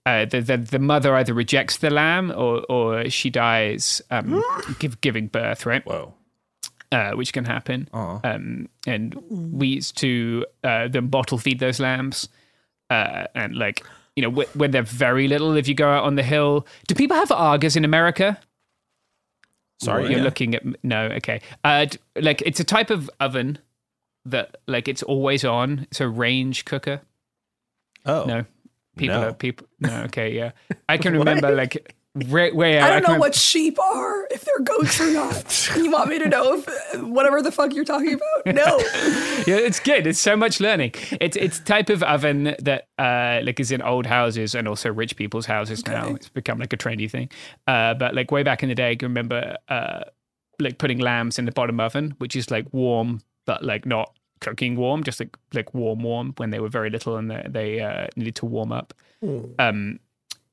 [0.10, 4.42] Uh, the, the the mother either rejects the lamb or or she dies um,
[4.80, 5.86] give, giving birth, right?
[5.86, 6.16] Whoa.
[6.92, 7.88] uh, which can happen.
[7.94, 12.28] Um, and we used to uh, then bottle feed those lambs,
[12.90, 15.56] uh, and like you know wh- when they're very little.
[15.56, 18.40] If you go out on the hill, do people have Agas in America?
[19.80, 20.06] Sorry.
[20.10, 20.24] You're yeah.
[20.24, 21.42] looking at no, okay.
[21.64, 23.60] Uh, d- like it's a type of oven
[24.26, 25.86] that like it's always on.
[25.92, 27.02] It's a range cooker.
[28.06, 28.24] Oh.
[28.26, 28.46] No,
[29.00, 29.28] people No.
[29.30, 29.68] are people.
[29.80, 30.52] No, okay, yeah.
[30.88, 31.96] I can remember like
[32.28, 35.70] where, where I don't know can, what sheep are, if they're goats or not.
[35.78, 38.56] you want me to know if whatever the fuck you're talking about?
[38.56, 38.78] No.
[39.48, 40.06] yeah, it's good.
[40.06, 40.94] It's so much learning.
[41.22, 45.16] It's it's type of oven that uh like is in old houses and also rich
[45.16, 46.10] people's houses now.
[46.16, 47.30] It's become like a trendy thing.
[47.68, 50.02] Uh, but like way back in the day, I can remember uh
[50.60, 54.76] like putting lambs in the bottom oven, which is like warm but like not cooking
[54.76, 58.08] warm, just like like warm warm when they were very little and they, they uh,
[58.16, 58.94] needed to warm up.
[59.60, 60.00] Um,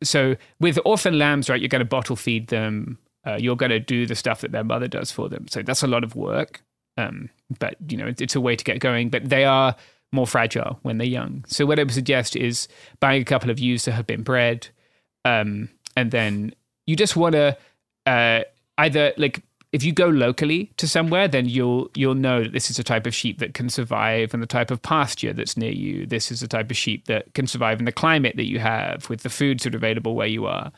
[0.02, 2.98] so with orphan lambs, right, you're going to bottle feed them.
[3.26, 5.46] Uh, you're going to do the stuff that their mother does for them.
[5.48, 6.62] So that's a lot of work.
[6.96, 9.08] Um, but you know, it's, it's a way to get going.
[9.08, 9.74] But they are
[10.12, 11.44] more fragile when they're young.
[11.48, 12.68] So what I would suggest is
[13.00, 14.68] buying a couple of ewes that have been bred,
[15.24, 16.54] um, and then
[16.86, 17.56] you just want to
[18.06, 18.42] uh,
[18.78, 19.42] either like
[19.72, 23.06] if you go locally to somewhere, then you'll you'll know that this is a type
[23.06, 26.06] of sheep that can survive in the type of pasture that's near you.
[26.06, 29.08] This is a type of sheep that can survive in the climate that you have
[29.10, 30.72] with the foods that are available where you are.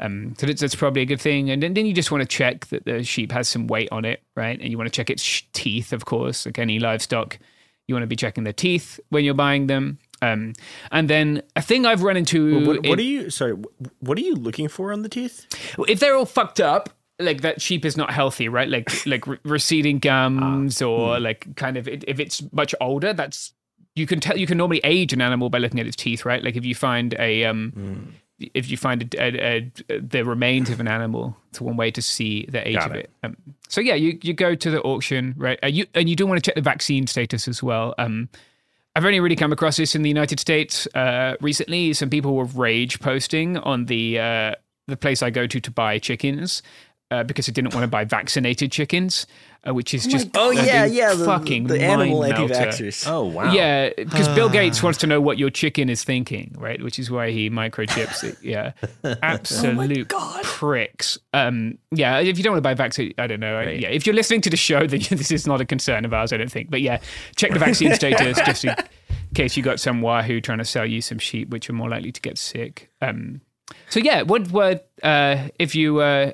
[0.00, 1.50] Um, so that's, that's probably a good thing.
[1.50, 4.04] And then, then you just want to check that the sheep has some weight on
[4.04, 4.58] it, right?
[4.60, 7.38] And you want to check its sh- teeth, of course, like any livestock.
[7.86, 9.98] You want to be checking their teeth when you're buying them.
[10.20, 10.54] Um,
[10.90, 12.66] and then a thing I've run into.
[12.66, 13.30] What, what in- are you?
[13.30, 13.54] Sorry,
[14.00, 15.46] what are you looking for on the teeth?
[15.86, 18.68] if they're all fucked up like that sheep is not healthy right?
[18.68, 23.52] Like like re- receding gums or like kind of if it's much older that's
[23.94, 26.42] you can tell you can normally age an animal by looking at its teeth right?
[26.42, 28.14] Like if you find a um
[28.52, 32.02] if you find a, a, a, the remains of an animal it's one way to
[32.02, 33.04] see the age Got of it.
[33.04, 33.36] it, Um,
[33.68, 35.58] so yeah you you go to the auction right?
[35.62, 37.94] Uh, you and you do want to check the vaccine status as well.
[37.98, 38.28] Um
[38.96, 41.92] I've only really come across this in the United States uh, recently.
[41.94, 44.54] Some people were rage posting on the uh,
[44.86, 46.62] the place I go to to buy chickens
[47.14, 49.26] uh, because I didn't want to buy vaccinated chickens,
[49.66, 53.06] uh, which is just Oh yeah, yeah, the, fucking the animal mind anti-vaxxers.
[53.08, 53.52] Oh wow.
[53.52, 56.82] Yeah, because Bill Gates wants to know what your chicken is thinking, right?
[56.82, 58.36] Which is why he microchips it.
[58.42, 58.72] Yeah,
[59.22, 60.44] absolute God.
[60.44, 61.18] pricks.
[61.32, 63.56] Um, yeah, if you don't want to buy vaccine, I don't know.
[63.58, 66.12] I- Yeah, if you're listening to the show, then this is not a concern of
[66.12, 66.70] ours, I don't think.
[66.70, 67.00] But yeah,
[67.36, 68.74] check the vaccine status just in
[69.34, 72.12] case you got some wahoo trying to sell you some sheep, which are more likely
[72.12, 72.90] to get sick.
[73.00, 73.40] Um,
[73.88, 76.32] so yeah, what what uh, if you uh,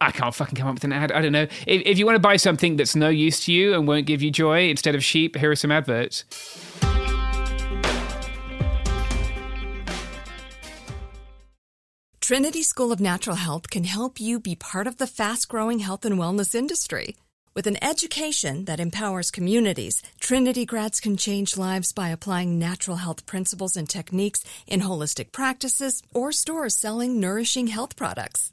[0.00, 1.12] I can't fucking come up with an ad.
[1.12, 1.48] I don't know.
[1.66, 4.22] If, if you want to buy something that's no use to you and won't give
[4.22, 6.24] you joy instead of sheep, here are some adverts.
[12.20, 16.04] Trinity School of Natural Health can help you be part of the fast growing health
[16.04, 17.16] and wellness industry.
[17.54, 23.24] With an education that empowers communities, Trinity grads can change lives by applying natural health
[23.24, 28.52] principles and techniques in holistic practices or stores selling nourishing health products.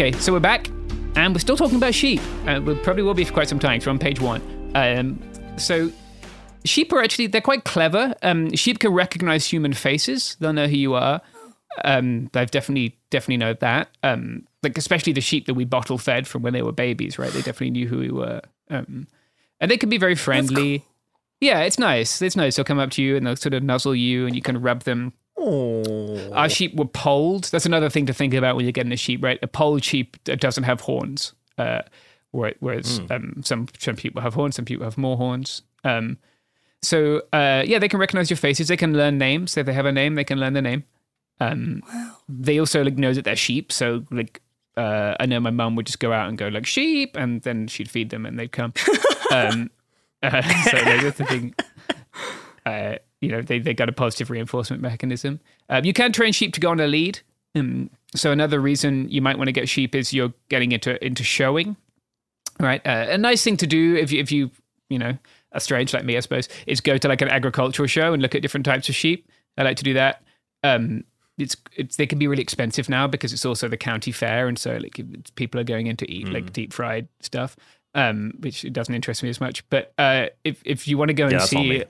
[0.00, 0.68] Okay, so we're back,
[1.16, 2.20] and we're still talking about sheep.
[2.46, 3.80] Uh, we probably will be for quite some time.
[3.80, 4.40] So on page one.
[4.76, 5.20] Um,
[5.56, 5.90] so
[6.64, 8.14] sheep are actually they're quite clever.
[8.22, 10.36] Um, sheep can recognize human faces.
[10.38, 11.20] They'll know who you are.
[11.84, 13.88] Um, I've definitely definitely know that.
[14.04, 17.32] Um, like especially the sheep that we bottle fed from when they were babies, right?
[17.32, 18.40] They definitely knew who we were.
[18.70, 19.08] Um,
[19.60, 20.84] and they can be very friendly.
[21.40, 22.22] Yeah, it's nice.
[22.22, 22.54] It's nice.
[22.54, 24.84] They'll come up to you and they'll sort of nuzzle you, and you can rub
[24.84, 25.12] them.
[25.40, 27.44] Our sheep were polled.
[27.44, 29.38] That's another thing to think about when you're getting a sheep, right?
[29.42, 31.82] A polled sheep doesn't have horns, uh,
[32.32, 35.62] whereas um, some some people have horns, some people have more horns.
[35.84, 36.18] Um,
[36.82, 38.68] so uh, yeah, they can recognize your faces.
[38.68, 39.56] They can learn names.
[39.56, 40.84] If they have a name, they can learn the name.
[41.40, 41.82] Um,
[42.28, 43.72] They also like know that they're sheep.
[43.72, 44.42] So like
[44.76, 47.66] uh, I know my mum would just go out and go like sheep, and then
[47.68, 48.72] she'd feed them, and they'd come.
[49.32, 49.70] um,
[50.22, 51.54] uh, so like, that's the thing.
[52.66, 55.40] Uh, you know, they, they got a positive reinforcement mechanism.
[55.68, 57.20] Um, you can train sheep to go on a lead.
[57.54, 61.24] Um, so another reason you might want to get sheep is you're getting into into
[61.24, 61.76] showing,
[62.60, 62.84] right?
[62.86, 64.50] Uh, a nice thing to do if you, if you
[64.88, 65.16] you know
[65.52, 68.34] are strange like me, I suppose, is go to like an agricultural show and look
[68.34, 69.28] at different types of sheep.
[69.56, 70.22] I like to do that.
[70.62, 71.04] Um,
[71.38, 74.58] it's it's they can be really expensive now because it's also the county fair, and
[74.58, 77.56] so like it's- people are going in to eat like deep fried stuff,
[77.94, 79.68] um, which doesn't interest me as much.
[79.70, 81.84] But uh, if if you want to go and Yeah, that's see.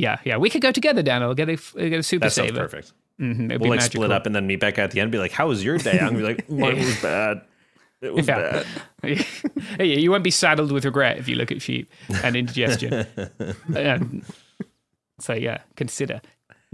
[0.00, 1.22] Yeah, yeah, we could go together, Dan.
[1.22, 2.60] I'll get a get a super That sounds saver.
[2.60, 2.92] perfect.
[3.20, 4.12] Mm-hmm, it'd We'll be like split magical.
[4.16, 5.98] up and then meet back at the end and be like, How was your day?
[6.00, 7.42] I'm gonna be like, Mine was bad.
[8.00, 8.64] It was Yeah.
[9.02, 9.26] bad.
[9.78, 11.90] yeah, you won't be saddled with regret if you look at sheep
[12.24, 13.06] and indigestion.
[13.76, 14.22] um,
[15.20, 16.20] so yeah, consider.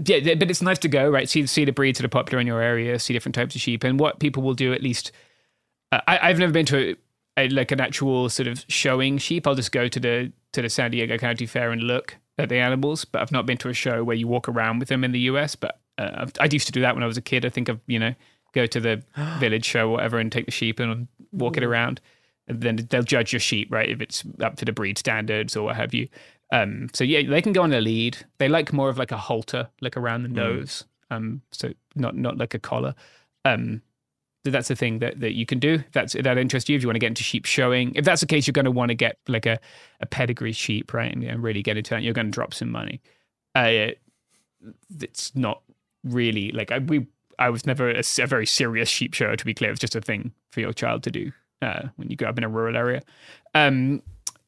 [0.03, 1.27] Yeah, but it's nice to go right.
[1.27, 2.97] See see the breeds that are popular in your area.
[2.99, 4.71] See different types of sheep and what people will do.
[4.71, 5.11] At least
[5.91, 6.95] uh, I, I've never been to
[7.37, 9.47] a, a, like an actual sort of showing sheep.
[9.47, 12.57] I'll just go to the to the San Diego County Fair and look at the
[12.57, 13.05] animals.
[13.05, 15.19] But I've not been to a show where you walk around with them in the
[15.21, 15.55] US.
[15.55, 17.45] But uh, I've- I used to do that when I was a kid.
[17.45, 18.13] I think of you know
[18.53, 19.03] go to the
[19.39, 21.99] village show or whatever and take the sheep and walk it around.
[22.47, 23.89] And then they'll judge your sheep, right?
[23.89, 26.07] If it's up to the breed standards or what have you.
[26.53, 28.17] Um, so yeah, they can go on a lead.
[28.37, 30.85] They like more of like a halter, like around the nose.
[31.11, 32.95] Um, so not not like a collar.
[33.43, 33.81] Um,
[34.47, 35.73] so that's the thing that, that you can do.
[35.73, 36.77] If that's if that interests you.
[36.77, 38.71] If you want to get into sheep showing, if that's the case, you're going to
[38.71, 39.59] want to get like a,
[39.99, 41.11] a pedigree sheep, right?
[41.11, 42.01] And, and really get into that.
[42.01, 43.01] You're going to drop some money.
[43.55, 43.87] Uh,
[45.01, 45.63] it's not
[46.05, 47.07] really like I, we.
[47.39, 49.35] I was never a very serious sheep show.
[49.35, 52.15] To be clear, it's just a thing for your child to do uh, when you
[52.15, 53.01] grow up in a rural area.
[53.53, 54.01] Um,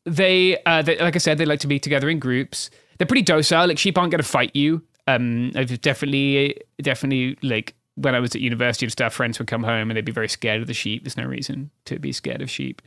[0.06, 2.70] they, uh, they, like I said, they like to be together in groups.
[2.98, 3.68] They're pretty docile.
[3.68, 4.82] Like sheep aren't going to fight you.
[5.08, 9.64] Um, I've definitely, definitely like when I was at university and stuff, friends would come
[9.64, 11.04] home and they'd be very scared of the sheep.
[11.04, 12.82] There's no reason to be scared of sheep.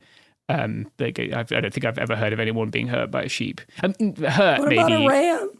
[0.48, 3.29] Um, like I've, I don't think I've ever heard of anyone being hurt by a
[3.29, 3.61] sheep.
[3.83, 3.94] Um,
[4.25, 4.79] hurt What maybe.
[4.81, 5.51] about a ram?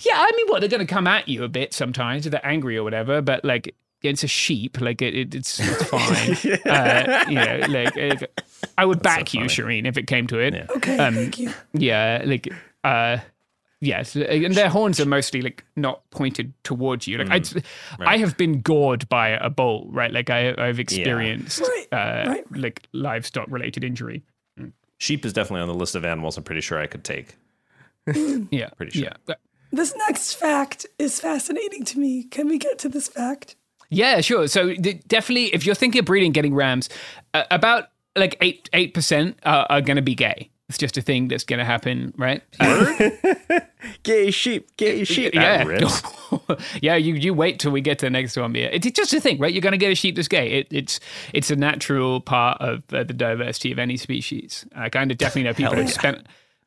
[0.00, 2.46] Yeah, I mean, what they're going to come at you a bit sometimes if they're
[2.46, 6.58] angry or whatever, but like it's a sheep, like it, it, it's it's fine.
[6.66, 8.42] uh, you know, like it,
[8.78, 10.68] I would back you, Shereen, if it came to it.
[10.76, 11.52] Okay, Um, thank you.
[11.72, 12.48] Yeah, like
[12.84, 13.18] uh,
[13.80, 17.18] yes, and their horns are mostly like not pointed towards you.
[17.18, 17.64] Like Mm.
[18.00, 20.12] I, I have been gored by a bull, right?
[20.12, 22.44] Like I, I've experienced Right, uh, right.
[22.56, 24.22] like livestock related injury.
[24.98, 27.36] Sheep is definitely on the list of animals I'm pretty sure I could take.
[28.50, 29.10] Yeah, Pretty sure.
[29.28, 29.34] Yeah,
[29.72, 32.24] This next fact is fascinating to me.
[32.24, 33.56] Can we get to this fact?
[33.88, 34.46] Yeah, sure.
[34.48, 36.88] So th- definitely, if you're thinking of breeding, getting rams,
[37.34, 40.49] uh, about like eight eight percent are, are going to be gay.
[40.70, 42.42] It's just a thing that's going to happen, right?
[42.60, 42.94] Uh,
[44.04, 45.34] Gay sheep, gay sheep.
[45.34, 45.64] yeah,
[46.80, 46.94] yeah.
[46.94, 48.54] You you wait till we get to the next one.
[48.54, 49.52] Yeah, it's just a thing, right?
[49.52, 50.48] You're going to get a sheep that's gay.
[50.60, 51.00] It, it's
[51.34, 54.64] it's a natural part of uh, the diversity of any species.
[54.76, 56.24] I kind of definitely know people who've spent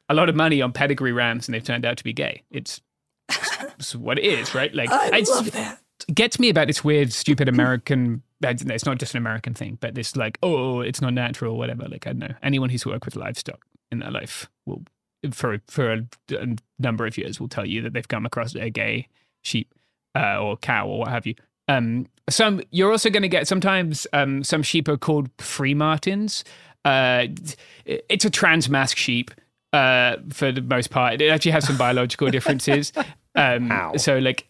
[0.09, 2.43] a lot of money on pedigree rams and they've turned out to be gay.
[2.51, 2.81] It's,
[3.29, 4.75] it's what it is, right?
[4.75, 5.79] Like I it's- love that.
[6.13, 8.21] gets me about this weird, stupid American.
[8.45, 11.87] It's not just an American thing, but this like, oh, it's not natural, whatever.
[11.87, 12.35] Like I don't know.
[12.43, 13.61] Anyone who's worked with livestock
[13.93, 14.83] in their life will
[15.31, 18.69] for for a, a number of years will tell you that they've come across a
[18.69, 19.07] gay
[19.41, 19.73] sheep
[20.15, 21.35] uh, or cow or what have you.
[21.69, 26.43] Um, some you're also going to get sometimes um, some sheep are called freemartins.
[26.83, 27.27] Uh,
[27.85, 29.31] it's a transmasc sheep
[29.71, 31.21] uh, for the most part.
[31.21, 32.91] It actually has some biological differences.
[33.35, 34.45] Um, so like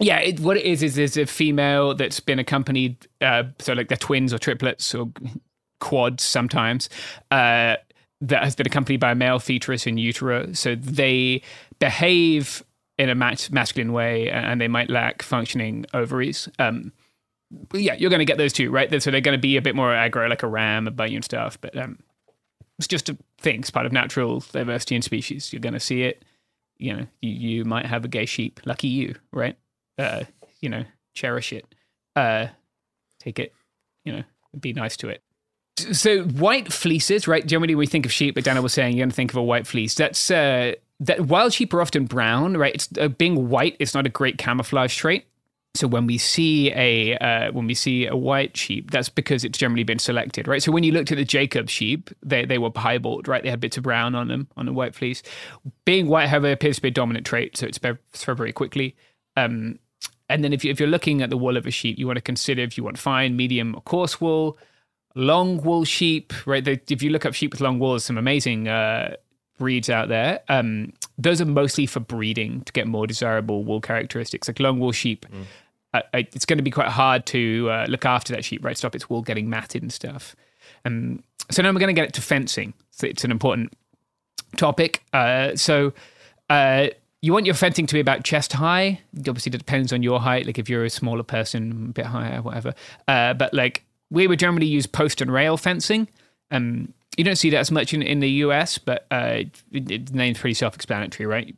[0.00, 3.88] yeah, it, what it is is there's a female that's been accompanied, uh, so like
[3.88, 5.10] they're twins or triplets or
[5.80, 6.88] quads sometimes,
[7.30, 7.76] uh,
[8.20, 10.52] that has been accompanied by a male fetus in utero.
[10.52, 11.42] So they
[11.78, 12.64] behave
[12.98, 16.48] in a mas- masculine way and they might lack functioning ovaries.
[16.58, 16.92] Um,
[17.72, 18.90] yeah, ewe're going to get those two, right?
[19.02, 21.24] So they're going to be a bit more aggro, like a ram, a you and
[21.24, 21.58] stuff.
[21.60, 21.98] But um,
[22.78, 23.60] it's just a thing.
[23.60, 25.52] It's part of natural diversity in species.
[25.52, 26.24] You're going to see it.
[26.76, 28.60] You know, you, you might have a gay sheep.
[28.64, 29.56] Lucky you, right?
[29.98, 30.24] uh,
[30.60, 31.66] you know, cherish it,
[32.16, 32.46] uh,
[33.20, 33.52] take it,
[34.04, 34.22] you know,
[34.58, 35.22] be nice to it.
[35.78, 37.46] So white fleeces, right?
[37.46, 39.42] Generally, we think of sheep, but Daniel was saying you're going to think of a
[39.42, 39.94] white fleece.
[39.94, 42.74] That's uh, that wild sheep are often brown, right?
[42.74, 45.26] It's uh, being white is not a great camouflage trait.
[45.74, 49.58] So when we see a uh, when we see a white sheep, that's because it's
[49.58, 50.62] generally been selected, right?
[50.62, 53.42] So when you looked at the Jacob sheep, they they were piebald, right?
[53.42, 55.22] They had bits of brown on them on the white fleece.
[55.84, 57.98] Being white, however, appears to be a dominant trait, so it's spread
[58.36, 58.96] very quickly.
[59.36, 59.78] Um,
[60.28, 62.16] and then if, you, if you're looking at the wool of a sheep, you want
[62.16, 64.58] to consider if you want fine, medium, or coarse wool,
[65.18, 66.64] long wool sheep, right?
[66.64, 69.16] The, if you look up sheep with long wool, there's some amazing uh,
[69.58, 70.40] breeds out there.
[70.48, 74.48] Um, those are mostly for breeding to get more desirable wool characteristics.
[74.48, 75.44] Like long wool sheep, mm.
[75.92, 78.78] uh, it's going to be quite hard to uh, look after that sheep, right?
[78.78, 80.36] Stop its wool getting matted and stuff.
[80.84, 82.72] Um, so now we're going to get it to fencing.
[82.92, 83.72] So it's an important
[84.56, 85.02] topic.
[85.12, 85.92] Uh, so
[86.48, 86.88] uh,
[87.22, 89.00] you want your fencing to be about chest high.
[89.18, 90.46] Obviously, it depends on your height.
[90.46, 92.74] Like if you're a smaller person, a bit higher, whatever.
[93.08, 96.08] Uh, but like we would generally use post and rail fencing.
[96.50, 99.42] Um, you don't see that as much in, in the US, but uh,
[99.72, 101.56] it, it, the name's pretty self-explanatory, right?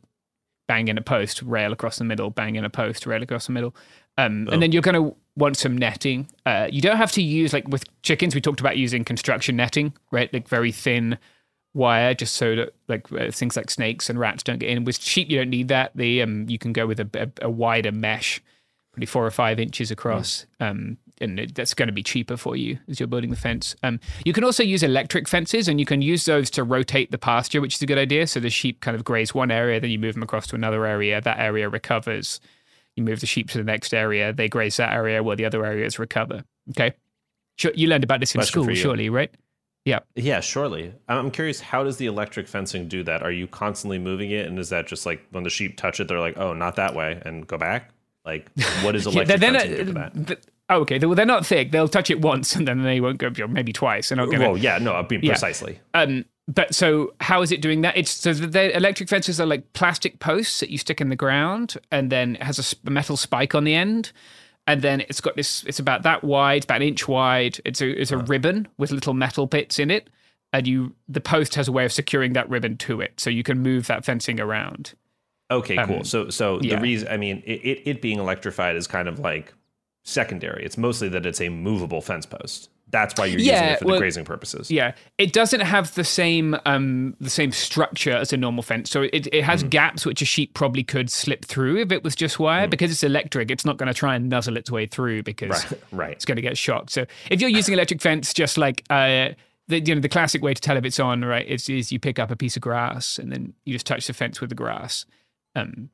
[0.67, 2.29] Bang in a post, rail across the middle.
[2.29, 3.75] Bang in a post, rail across the middle.
[4.17, 4.53] Um, oh.
[4.53, 6.27] And then you're going to want some netting.
[6.45, 8.35] Uh, you don't have to use like with chickens.
[8.35, 10.33] We talked about using construction netting, right?
[10.33, 11.17] Like very thin
[11.73, 14.83] wire just so that like uh, things like snakes and rats don't get in.
[14.83, 15.91] With sheep, you don't need that.
[15.95, 18.41] The um, you can go with a, a, a wider mesh,
[18.91, 20.69] probably four or five inches across, mm.
[20.69, 23.75] um, and it, that's going to be cheaper for you as you're building the fence.
[23.83, 27.17] Um, you can also use electric fences, and you can use those to rotate the
[27.17, 28.27] pasture, which is a good idea.
[28.27, 30.85] So the sheep kind of graze one area, then you move them across to another
[30.85, 31.21] area.
[31.21, 32.39] That area recovers.
[32.95, 34.33] You move the sheep to the next area.
[34.33, 36.43] They graze that area while the other areas recover.
[36.71, 36.93] Okay.
[37.57, 39.33] sure, You learned about this in Question school, surely, right?
[39.85, 39.99] Yeah.
[40.15, 40.93] Yeah, surely.
[41.07, 43.23] I'm curious, how does the electric fencing do that?
[43.23, 44.45] Are you constantly moving it?
[44.45, 46.93] And is that just like when the sheep touch it, they're like, oh, not that
[46.93, 47.91] way, and go back?
[48.25, 48.49] Like,
[48.83, 50.45] what is electric yeah, fencing do for that?
[50.71, 50.97] Oh, okay.
[50.99, 51.71] Well, they're not thick.
[51.71, 54.09] They'll touch it once and then they won't go, maybe twice.
[54.09, 55.31] They're not going Well, yeah, no, I mean, yeah.
[55.31, 55.79] precisely.
[55.93, 57.95] Um, but so how is it doing that?
[57.95, 61.77] It's so the electric fences are like plastic posts that you stick in the ground
[61.91, 64.11] and then it has a metal spike on the end
[64.67, 65.63] and then it's got this.
[65.65, 67.59] It's about that wide, about an inch wide.
[67.65, 70.09] It's a it's a ribbon with little metal bits in it,
[70.53, 73.43] and you the post has a way of securing that ribbon to it, so you
[73.43, 74.93] can move that fencing around.
[75.49, 76.03] Okay, um, cool.
[76.03, 76.75] So so yeah.
[76.75, 79.53] the reason I mean it, it it being electrified is kind of like
[80.03, 80.65] secondary.
[80.65, 82.69] It's mostly that it's a movable fence post.
[82.91, 84.69] That's why you're yeah, using it for well, the grazing purposes.
[84.69, 88.89] Yeah, it doesn't have the same um, the same structure as a normal fence.
[88.89, 89.69] So it, it has mm.
[89.69, 92.67] gaps which a sheep probably could slip through if it was just wire.
[92.67, 92.71] Mm.
[92.71, 95.81] Because it's electric, it's not going to try and nuzzle its way through because right,
[95.91, 96.11] right.
[96.11, 96.89] it's going to get shocked.
[96.89, 99.29] So if you're using electric fence, just like uh,
[99.69, 101.99] the you know the classic way to tell if it's on, right, is, is you
[101.99, 104.55] pick up a piece of grass and then you just touch the fence with the
[104.55, 105.05] grass.
[105.55, 105.89] Um,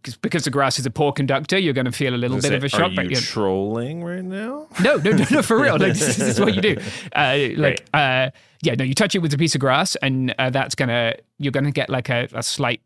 [0.00, 2.64] because the grass is a poor conductor, you're going to feel a little bit of
[2.64, 2.92] a shock.
[2.96, 4.66] Are you trolling right now?
[4.82, 5.74] No, no, no, no, for real.
[5.78, 6.76] Like, this, this, is what you do.
[7.14, 8.30] Uh, like, uh,
[8.62, 11.52] yeah, no, you touch it with a piece of grass, and uh, that's gonna you're
[11.52, 12.80] gonna get like a, a, slight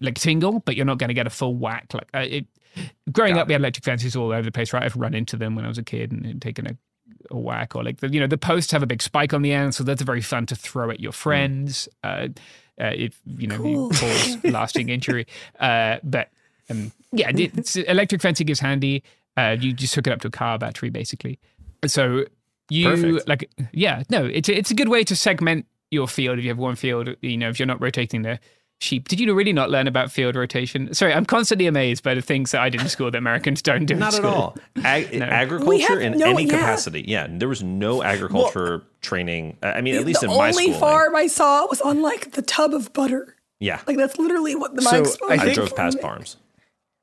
[0.00, 1.94] like tingle, but you're not going to get a full whack.
[1.94, 2.46] Like uh, it,
[3.10, 3.48] growing Got up, it.
[3.48, 4.72] we had electric fences all over the place.
[4.72, 6.76] Right, I've run into them when I was a kid and, and taken a
[7.30, 9.52] a whack or like the, you know the posts have a big spike on the
[9.52, 11.16] end so that's very fun to throw at your hmm.
[11.16, 12.38] friends mm.
[12.80, 13.90] Uh, if you know cool.
[13.90, 15.26] cause lasting injury.
[15.58, 16.30] Uh, but
[16.70, 17.30] um, yeah,
[17.86, 19.02] electric fencing is handy.
[19.36, 21.38] Uh, you just hook it up to a car battery, basically.
[21.86, 22.24] So
[22.70, 23.28] you Perfect.
[23.28, 26.50] like, yeah, no, it's a, it's a good way to segment your field if you
[26.50, 27.14] have one field.
[27.20, 28.38] You know, if you're not rotating the
[28.80, 29.08] sheep.
[29.08, 30.92] Did you really not learn about field rotation?
[30.94, 33.86] Sorry, I'm constantly amazed by the things that I did in school that Americans don't
[33.86, 33.94] do.
[33.94, 34.56] Not at all.
[34.84, 35.26] Ag- no.
[35.26, 36.50] Agriculture in no, any yeah.
[36.50, 37.04] capacity.
[37.06, 39.58] Yeah, there was no agriculture well, training.
[39.62, 40.64] Uh, I mean, at least in my school.
[40.64, 43.34] The only farm I saw was on like the tub of butter.
[43.60, 46.36] Yeah, like that's literally what the so I, I drove past farms.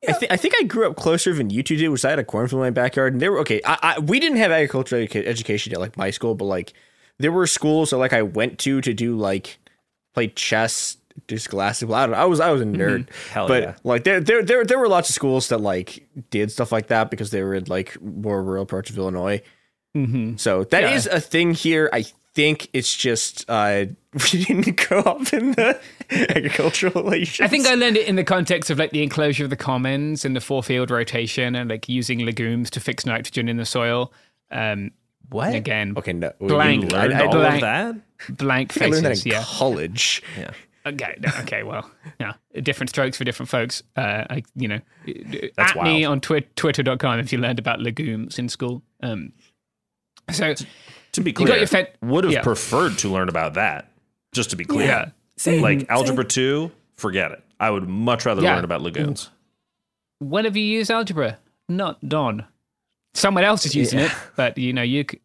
[0.08, 2.20] I, th- I think I grew up closer than you two did, which I had
[2.20, 3.62] a cornfield in my backyard, and they were okay.
[3.66, 6.74] I, I we didn't have agricultural education at like my school, but like
[7.18, 9.58] there were schools that like I went to to do like
[10.14, 11.05] play chess, do
[11.38, 11.90] scholastic.
[11.90, 12.18] Well, I don't know.
[12.22, 13.48] I was I was a nerd, Hell yeah.
[13.48, 13.76] but yeah.
[13.84, 17.10] like there, there there there were lots of schools that like did stuff like that
[17.10, 19.42] because they were in like more rural parts of Illinois.
[19.96, 20.36] Mm-hmm.
[20.38, 21.16] So that is Yeah.
[21.18, 21.90] a thing here.
[21.94, 22.04] I
[22.34, 25.80] think it's just uh, we didn't grow up in the
[26.12, 27.46] agricultural relations.
[27.46, 30.26] I think I learned it in the context of like the enclosure of the commons
[30.26, 34.12] and the four field rotation and like using legumes to fix nitrogen in the soil.
[34.52, 34.92] Um,
[35.30, 35.56] What?
[35.56, 35.94] again?
[35.98, 36.94] okay, no, Blank.
[36.94, 37.96] I- I all blank- of that?
[38.38, 39.44] Blank I learned that in Yeah.
[39.46, 40.22] college.
[40.38, 40.52] Yeah.
[40.86, 41.16] Okay.
[41.20, 41.64] no, Okay.
[41.64, 42.34] Well, yeah.
[42.62, 43.82] Different strokes for different folks.
[43.96, 44.80] Uh, I, you know,
[45.56, 46.12] That's at me wild.
[46.12, 48.82] on twi- twitter.com if you learned about legumes in school.
[49.02, 49.34] Um,
[50.32, 52.42] so To be You clear, got your fet- would have yeah.
[52.44, 53.92] preferred to learn about that.
[54.34, 54.88] Just to be clear.
[54.88, 55.10] yeah.
[55.38, 55.62] Same.
[55.62, 57.44] Like algebra 2, forget it.
[57.60, 58.56] I would much rather Yeah.
[58.56, 59.30] learn about legumes.
[60.20, 61.38] When have you used algebra?
[61.68, 62.46] Not Don.
[63.14, 65.20] Someone else is using it, but you know, you c-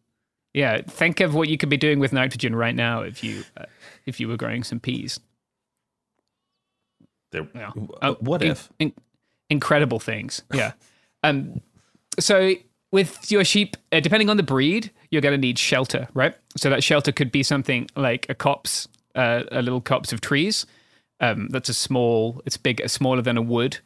[0.53, 3.65] yeah, think of what you could be doing with nitrogen right now if you uh,
[4.05, 5.19] if you were growing some peas.
[7.31, 7.71] There- Yeah.
[8.01, 8.69] Uh, what in- if?
[8.79, 8.93] in-
[9.49, 10.43] incredible things.
[10.53, 10.73] Yeah.
[11.23, 11.61] um.
[12.19, 12.53] So
[12.91, 16.35] with your sheep, uh, depending on the breed, you're going to need shelter, right?
[16.57, 20.65] So that shelter could be something like a copse, uh, a little copse of trees.
[21.21, 22.41] Um, that's a small.
[22.45, 23.77] It's big, smaller than a wood.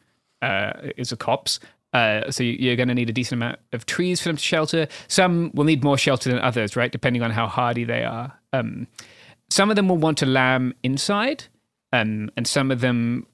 [0.42, 1.60] Uh, is a copse.
[1.92, 4.42] Uh, so you- you're going to need a decent amount of trees for them to
[4.42, 4.86] shelter.
[5.08, 6.90] Some will need more shelter than others, right?
[6.92, 8.38] Depending on how hardy they are.
[8.52, 8.86] Um,
[9.50, 11.44] some of them will want to lamb inside,
[11.92, 13.26] um, and some of them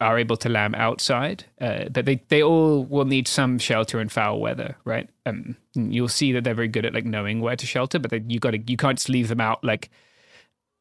[0.00, 1.44] are able to lamb outside.
[1.60, 5.08] Uh, but they, they all will need some shelter in foul weather, right?
[5.26, 8.22] Um, you'll see that they're very good at like knowing where to shelter, but they,
[8.26, 9.90] you got to you can't just leave them out like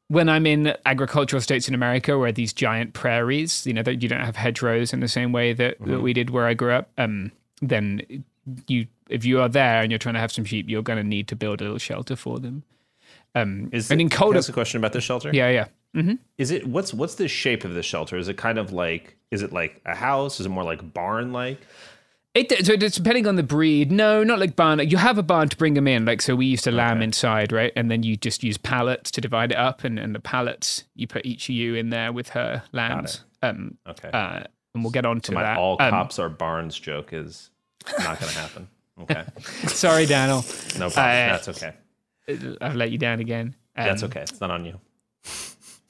[0.10, 4.10] when I'm in agricultural states in America where these giant prairies, you know, that you
[4.10, 6.90] don't have hedgerows in the same way that, that we did where I grew up,
[6.98, 8.24] um, then
[8.68, 11.04] you if you are there and you're trying to have some sheep, you're going to
[11.04, 12.64] need to build a little shelter for them.
[13.36, 15.30] Um, Is and in colder, ask a question about this shelter?
[15.34, 15.66] yeah, yeah.
[16.38, 18.18] Is it what's what's the shape of the shelter?
[18.18, 20.40] Is it kind of like is it like a house?
[20.40, 21.60] Is it more like barn like?
[22.36, 23.92] It so it's depending on the breed.
[23.92, 24.80] No, not like barn.
[24.88, 26.06] You have a barn to bring them in.
[26.06, 27.74] Like so, we used to lamb inside, right?
[27.76, 31.08] And then you just use pallets to divide it up, and, and the pallets you
[31.08, 33.24] put each of you in there with her lambs.
[33.42, 34.10] Um, Okay.
[34.14, 34.44] uh,
[34.76, 35.58] and we'll get on to So that.
[35.58, 37.50] all Um, cops are barns joke is
[37.98, 38.68] not going to happen.
[39.02, 39.24] Okay.
[39.68, 40.46] Sorry, Daniel.
[40.78, 40.98] No problem.
[40.98, 41.74] Uh, That's okay.
[42.62, 43.56] I've let you down again.
[43.76, 44.22] Um, That's okay.
[44.22, 44.80] It's not on you.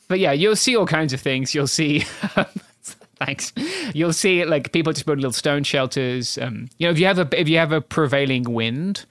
[0.09, 1.55] But yeah, you'll see all kinds of things.
[1.55, 2.03] You'll see.
[3.19, 3.51] Thanks.
[3.93, 6.37] You'll see like people just build little stone shelters.
[6.37, 9.05] Um, you know, if you have a if you have a prevailing wind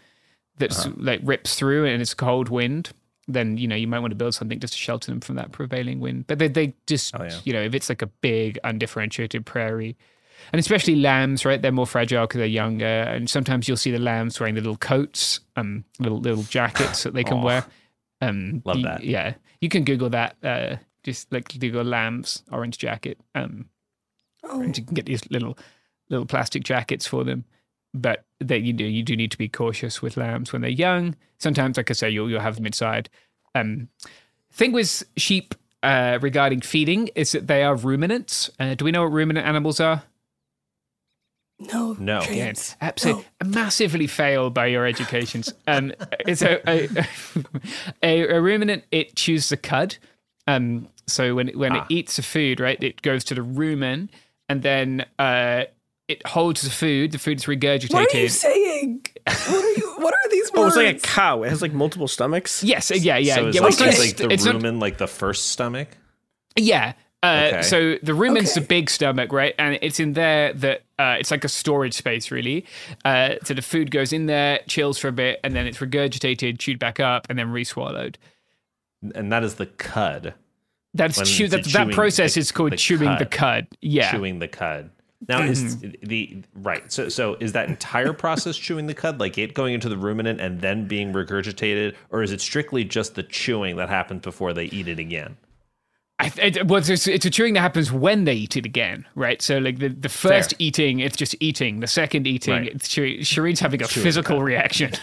[0.57, 0.95] that's Uh-huh.
[0.99, 2.91] like rips through and it's a cold wind,
[3.29, 5.53] then you know you might want to build something just to shelter them from that
[5.53, 6.27] prevailing wind.
[6.27, 7.39] But they they just Oh, yeah.
[7.45, 9.95] you know if it's like a big undifferentiated prairie,
[10.55, 11.61] and especially lambs, right?
[11.61, 14.79] They're more fragile because they're younger, and sometimes you'll see the lambs wearing the little
[14.79, 17.45] coats, um, little little jackets that they can Aw.
[17.45, 17.67] wear.
[18.23, 19.05] Um, Love you- that.
[19.05, 20.37] Yeah, you can Google that.
[20.43, 20.77] Uh,
[21.13, 23.19] just like Google lambs orange jacket.
[23.35, 23.69] Um,
[24.45, 25.59] Oh, and you can get these little
[26.11, 27.45] little plastic jackets for them.
[27.95, 31.17] But that you do you do need to be cautious with lambs when they're young.
[31.39, 33.09] Sometimes, like I say, you'll you'll have them inside.
[33.55, 33.89] Um,
[34.53, 38.51] thing with sheep uh, regarding feeding is that they are ruminants.
[38.61, 40.05] Uh, do we know what ruminant animals are?
[41.59, 41.97] no.
[41.99, 42.19] No.
[42.19, 42.77] Again, Trans.
[42.81, 45.53] absolutely massively failed by your educations.
[45.67, 46.89] Um, it's a, a,
[48.03, 48.85] a, a ruminant.
[48.93, 49.97] It chews the cud.
[50.49, 51.87] Um, so when it, when it Ah.
[51.89, 54.09] eats the food, right, it goes to the rumen,
[54.49, 55.65] and then uh,
[56.09, 57.13] it holds the food.
[57.13, 57.93] The food is regurgitated.
[57.93, 59.07] What are you saying?
[59.27, 59.95] What are you?
[59.99, 61.43] What are these Oh, it's like a cow.
[61.45, 62.65] It has like multiple stomachs.
[62.65, 63.47] Yes, uh, yeah, yeah, so yeah.
[63.47, 65.89] like, well, is it's like the it's not- rumen like the first stomach?
[66.57, 66.95] Yeah.
[67.23, 67.63] Uh, Okay.
[67.63, 68.61] So the rumen's Okay.
[68.61, 69.55] the big stomach, right?
[69.59, 72.65] And it's in there that uh, it's like a storage space, really.
[73.05, 76.59] Uh, so the food goes in there, chills for a bit, and then it's regurgitated,
[76.59, 78.19] chewed back up, and then re-swallowed.
[79.15, 80.35] And that is the cud.
[80.95, 83.31] That's chew, that, that process the- is called the chewing the cud.
[83.31, 83.67] cud.
[83.81, 84.11] Yeah.
[84.11, 84.91] Chewing the cud.
[85.29, 86.07] Now is mm-hmm.
[86.07, 86.91] the right.
[86.93, 90.41] So so is that entire process chewing the cud, like it going into the ruminant
[90.41, 94.67] and then being regurgitated, or is it strictly just the chewing that happens before they
[94.67, 95.37] eat it again?
[96.21, 99.41] I, it, well, it's, it's a chewing that happens when they eat it again, right?
[99.41, 100.57] So, like the, the first Fair.
[100.59, 101.79] eating, it's just eating.
[101.79, 102.75] The second eating, Right.
[102.75, 103.21] it's chewing.
[103.21, 104.45] Shereen's having a Chewing physical cud.
[104.45, 104.93] reaction.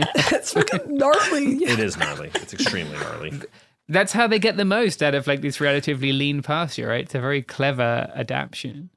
[0.00, 1.54] It's fucking gnarly.
[1.56, 1.70] Yeah.
[1.72, 2.30] It is gnarly.
[2.36, 3.40] It's extremely gnarly.
[3.88, 7.02] That's how they get the most out of like this relatively lean pasture, right?
[7.04, 8.90] It's a very clever adaptation.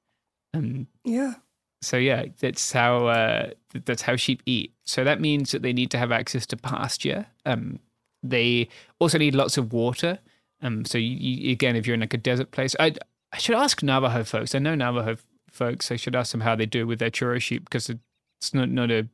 [0.54, 1.34] Um, yeah.
[1.82, 3.50] so yeah, that's how uh,
[3.86, 4.74] that's how sheep eat.
[4.86, 7.26] So that means that they need to have access to pasture.
[7.48, 7.80] Um,
[8.22, 8.68] they
[9.00, 10.20] also need lots of water.
[10.62, 12.94] Um, so you, you, again, if you're in like a desert place, I
[13.34, 14.54] I should ask Navajo folks.
[14.54, 15.18] I know Navajo
[15.50, 15.92] folks.
[15.92, 18.92] I should ask them how they do with their churro sheep because it's not not
[18.92, 19.08] a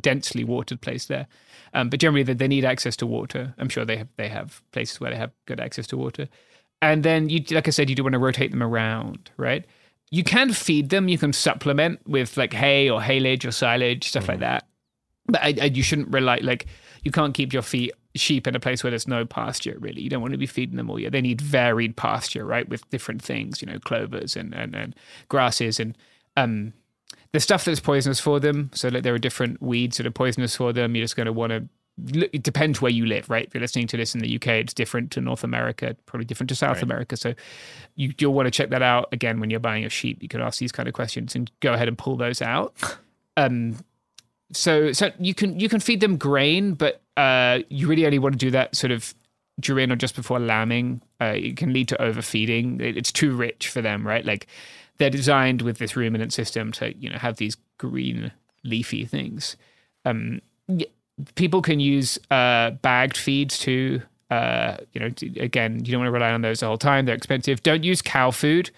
[0.00, 1.26] densely watered place there.
[1.72, 3.54] Um, but generally, they, they need access to water.
[3.58, 6.28] I'm sure they have they have places where they have good access to water.
[6.82, 9.64] and then you, like I said, you do want to rotate them around, right?
[10.10, 11.08] You can feed them.
[11.08, 14.68] You can supplement with like hay or haylage or silage, stuff like that.
[15.26, 16.66] But I, I, you shouldn't rely like
[17.02, 19.76] you can't keep your feet sheep in a place where there's no pasture.
[19.78, 21.10] Really, you don't want to be feeding them all year.
[21.10, 23.60] They need varied pasture, right, with different things.
[23.62, 24.94] You know, clovers and and, and
[25.28, 25.96] grasses and
[26.36, 26.72] um
[27.32, 28.70] the stuff that's poisonous for them.
[28.72, 30.94] So like there are different weeds that are poisonous for them.
[30.94, 31.68] You're just going to want to.
[32.32, 33.46] It depends where you live, right?
[33.46, 36.48] If you're listening to this in the UK, it's different to North America, probably different
[36.50, 36.82] to South Right.
[36.82, 37.16] America.
[37.16, 37.34] So
[37.94, 40.22] you, you'll want to check that out again when you're buying a sheep.
[40.22, 42.74] You could ask these kind of questions and go ahead and pull those out.
[43.38, 43.76] Um,
[44.50, 48.34] so so you can you can feed them grain, but uh, you really only want
[48.34, 49.14] to do that sort of
[49.60, 51.00] during or just before lambing.
[51.20, 52.80] Uh, it can lead to overfeeding.
[52.80, 54.24] It, it's too rich for them, right?
[54.24, 54.46] Like
[54.98, 58.32] they're designed with this ruminant system to you know have these green
[58.64, 59.56] leafy things.
[60.04, 60.40] Um,
[61.34, 64.02] people can use uh, bagged feeds too.
[64.30, 65.06] Uh, you know,
[65.40, 67.06] again, you don't want to rely on those the whole time.
[67.06, 67.62] They're expensive.
[67.62, 68.70] Don't use cow food,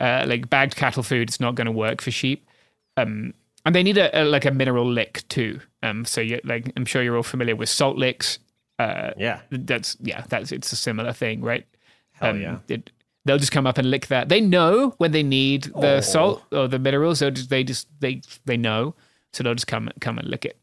[0.00, 1.28] uh, like bagged cattle food.
[1.28, 2.48] It's not going to work for sheep.
[2.96, 3.34] Um,
[3.64, 5.60] and they need a, a like a mineral lick too.
[5.82, 8.38] Um, so you like I'm sure you're all familiar with salt licks.
[8.78, 9.40] Uh, Yeah.
[9.50, 11.66] that's yeah, that's it's a similar thing, right?
[12.12, 12.58] Hell yeah.
[12.68, 12.90] It,
[13.24, 14.28] they'll just come up and lick that.
[14.28, 17.20] They know when they need the salt or the minerals.
[17.20, 18.94] They'll just, they just they they know,
[19.32, 20.58] so they'll just come come and lick it.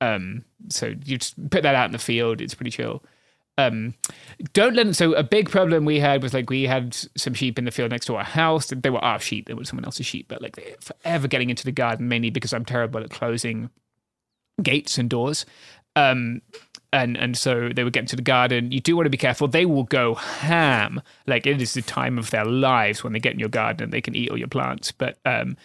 [0.00, 2.40] Um, so you just put that out in the field.
[2.40, 3.02] It's pretty chill.
[3.58, 3.94] Um,
[4.54, 4.94] don't let.
[4.96, 7.90] So a big problem we had was like we had some sheep in the field
[7.90, 8.66] next to our house.
[8.68, 9.46] They were our sheep.
[9.46, 12.52] They were someone else's sheep, but like they're forever getting into the garden, mainly because
[12.52, 13.70] I'm terrible at closing
[14.62, 15.44] gates and doors.
[15.96, 16.40] Um,
[16.92, 18.70] and and so they would get into the garden.
[18.70, 19.48] You do want to be careful.
[19.48, 21.00] They will go ham.
[21.26, 23.92] Like it is the time of their lives when they get in your garden and
[23.92, 24.92] they can eat all your plants.
[24.92, 25.56] But um,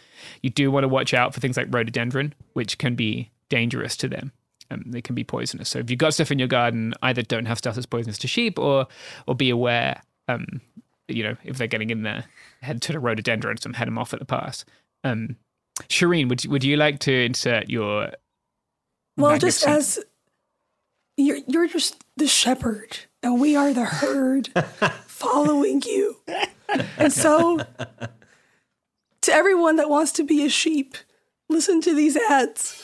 [0.42, 4.08] you do want to watch out for things like rhododendron, which can be dangerous to
[4.08, 4.32] them.
[4.70, 5.70] Um, they can be poisonous.
[5.70, 8.28] So if you've got stuff in your garden, either don't have stuff that's poisonous to
[8.28, 8.88] sheep, or
[9.28, 10.02] or be aware.
[10.28, 10.62] Um,
[11.08, 12.26] you know, if they're getting in there,
[12.62, 14.66] head to the rhododendrons and head them off at the pass.
[15.06, 15.38] Um,
[15.84, 18.12] Shereen, would you- would you like to insert your
[19.16, 20.04] Well, just as
[21.16, 24.48] you're you're just the shepherd, and we are the herd
[25.08, 26.18] following you.
[26.98, 27.60] And so,
[29.22, 30.98] to everyone that wants to be a sheep,
[31.48, 32.84] listen to these ads.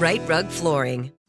[0.00, 1.19] Rite Rug Flooring.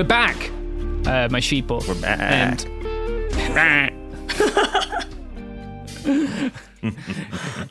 [0.00, 0.50] We're back,
[1.06, 1.86] uh, my sheeple.
[1.86, 2.64] We're back.
[2.64, 3.92] And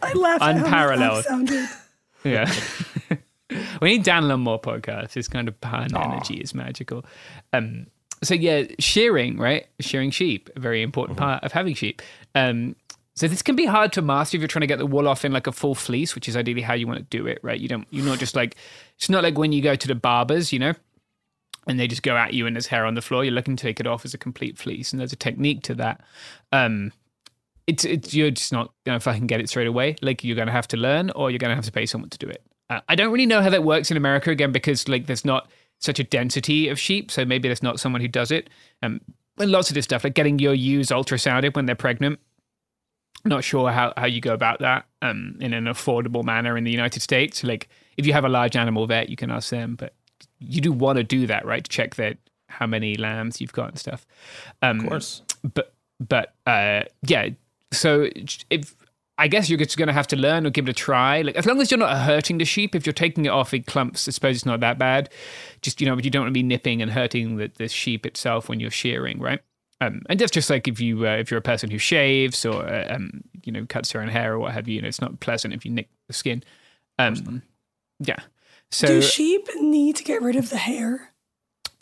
[0.03, 1.23] I laughed at how Unparalleled.
[1.23, 1.67] sounded.
[2.23, 2.53] yeah,
[3.81, 5.13] we need Dan on more podcasts.
[5.13, 7.03] His kind of pun energy is magical.
[7.51, 7.87] Um,
[8.21, 9.65] so yeah, shearing, right?
[9.79, 11.99] Shearing sheep, a very important part of having sheep.
[12.35, 12.75] Um,
[13.15, 15.25] so this can be hard to master if you're trying to get the wool off
[15.25, 17.59] in like a full fleece, which is ideally how you want to do it, right?
[17.59, 18.55] You don't, you're not just like,
[18.97, 20.73] it's not like when you go to the barbers, you know,
[21.69, 23.23] and they just go at you and there's hair on the floor.
[23.23, 25.75] You're looking to take it off as a complete fleece, and there's a technique to
[25.75, 26.01] that.
[26.51, 26.91] Um,
[27.67, 29.95] it's it's you're just not gonna fucking get it straight away.
[30.01, 32.27] Like you're gonna have to learn, or you're gonna have to pay someone to do
[32.27, 32.43] it.
[32.71, 35.49] Uh, I don't really know how that works in America again because like there's not
[35.77, 38.49] such a density of sheep, so maybe there's not someone who does it.
[38.81, 38.99] Um,
[39.37, 42.19] and lots of this stuff like getting your ewes ultrasounded when they're pregnant.
[43.25, 46.71] Not sure how, how you go about that um, in an affordable manner in the
[46.71, 47.43] United States.
[47.43, 49.75] Like if you have a large animal vet, you can ask them.
[49.75, 49.93] But
[50.39, 51.63] you do want to do that, right?
[51.63, 52.17] To check that
[52.47, 54.05] how many lambs you've got and stuff.
[54.61, 55.21] Um, Of course.
[55.53, 57.29] but but uh, yeah.
[57.71, 58.09] So
[58.49, 58.75] if
[59.17, 61.21] I guess you're just going to have to learn or give it a try.
[61.21, 63.63] Like as long as you're not hurting the sheep, if you're taking it off in
[63.63, 65.09] clumps, I suppose it's not that bad.
[65.61, 68.05] Just you know, but you don't want to be nipping and hurting the, the sheep
[68.05, 69.41] itself when you're shearing, right?
[69.81, 72.65] Um, and that's just like if you uh, if you're a person who shaves or
[72.65, 74.75] uh, um, you know cuts their own hair or what have you.
[74.75, 76.41] You know, it's not pleasant if you nick the skin.
[76.97, 77.41] Um,
[77.99, 78.19] yeah.
[78.71, 81.11] So Do sheep need to get rid of the hair?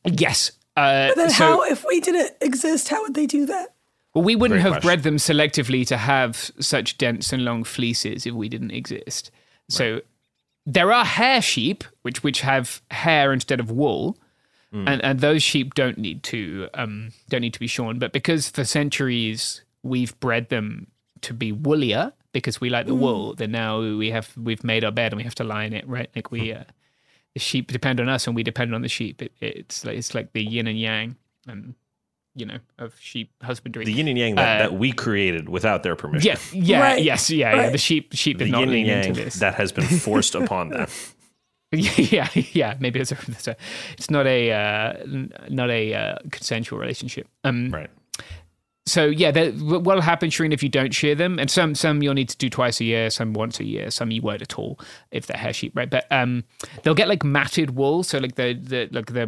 [0.06, 0.52] yes.
[0.76, 3.74] Uh, But then, so, how if we didn't exist, how would they do that?
[4.14, 4.88] Well, we wouldn't Great have question.
[4.88, 9.32] bred them selectively to have such dense and long fleeces if we didn't exist.
[9.70, 10.02] So
[10.66, 14.18] there are hair sheep which which have hair instead of wool,
[14.72, 17.98] and and those sheep don't need to um don't need to be shorn.
[18.00, 20.88] But because for centuries we've bred them
[21.22, 24.92] to be woollier because we like the wool, then now we have we've made our
[24.92, 26.10] bed and we have to lie in it, right?
[26.16, 26.54] Like we.
[26.54, 26.64] Uh,
[27.38, 29.22] the sheep depend on us and we depend on the sheep.
[29.22, 31.16] It, it's like it's like the yin and yang,
[31.48, 31.76] and
[32.36, 33.86] you know, of sheep husbandry.
[33.86, 36.32] The yin and yang that, Uh, that we created without their permission.
[36.32, 37.70] Yeah, yeah, Right, yes, yeah, yeah.
[37.70, 39.36] The sheep, sheep The did not and lean yang into this.
[39.36, 40.88] that has been forced upon them.
[41.72, 42.76] yeah, yeah.
[42.80, 43.56] Maybe it's a, it's, a,
[43.98, 44.94] it's not a, uh,
[45.50, 47.28] not a uh, consensual relationship.
[47.44, 47.90] Um, Right.
[48.88, 51.40] So yeah, that, what will happen, Shereen, if you don't shear them?
[51.40, 54.12] And some, some you'll need to do twice a year, some once a year, some
[54.12, 54.80] you won't at all
[55.12, 55.90] if they're hair sheep, right?
[55.90, 56.46] But um,
[56.84, 59.28] they'll get like matted wool, so like the, the like the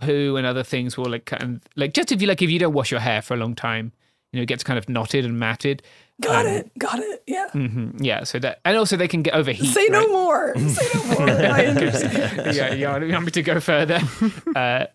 [0.00, 2.58] poo, and other things will like kind of, like just if you like if you
[2.60, 3.92] don't wash your hair for a long time,
[4.32, 5.82] you know, it gets kind of knotted and matted.
[6.20, 6.70] Got it.
[6.78, 7.22] Got it.
[7.26, 7.48] Yeah.
[7.50, 9.74] hmm Yeah, so that and also they can get overheat.
[9.74, 10.08] Say no right?
[10.08, 10.56] more.
[10.68, 11.28] Say no more.
[11.30, 12.54] I understand.
[12.56, 12.98] yeah, yeah.
[12.98, 14.00] You want me to go further?
[14.56, 14.86] Uh,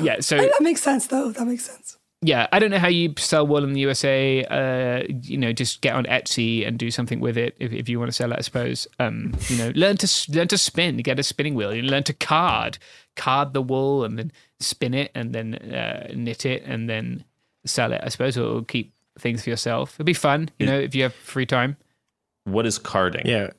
[0.00, 0.20] yeah.
[0.20, 1.30] So That makes sense, though.
[1.32, 1.95] That makes sense.
[2.22, 4.44] Yeah, I don't know how you sell wool in the USA.
[4.44, 7.98] Uh, you know, just get on Etsy and do something with it if, if you
[7.98, 8.38] want to sell it.
[8.38, 8.86] I suppose.
[8.98, 10.96] Um, you know, learn to learn to spin.
[10.98, 11.74] Get a spinning wheel.
[11.74, 12.78] You learn to card,
[13.16, 17.24] card the wool, and then spin it, and then uh, knit it, and then
[17.64, 18.00] sell it.
[18.02, 19.94] I suppose or keep things for yourself.
[19.96, 20.48] It'd be fun.
[20.58, 21.76] You know, if you have free time.
[22.44, 23.26] What is carding?
[23.26, 23.50] Yeah.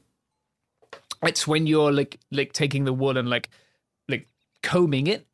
[1.23, 3.49] It's when you're like like taking the wool and like
[4.07, 4.27] like
[4.63, 5.25] combing it,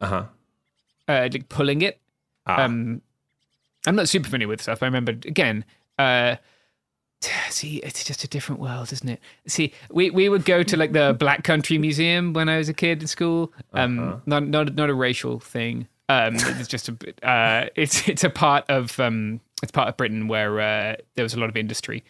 [0.00, 0.24] Uh huh.
[1.08, 1.99] uh, like pulling it.
[2.58, 2.64] Ah.
[2.64, 3.02] Um,
[3.86, 4.82] I'm not super familiar with stuff.
[4.82, 5.64] I remember again.
[5.98, 6.36] Uh,
[7.50, 9.20] see, it's just a different world, isn't it?
[9.46, 12.74] See, we, we would go to like the Black Country Museum when I was a
[12.74, 13.52] kid in school.
[13.72, 15.88] Um, not not not a racial thing.
[16.08, 16.96] Um, it's just a.
[17.26, 21.34] Uh, it's it's a part of um, it's part of Britain where uh, there was
[21.34, 22.04] a lot of industry.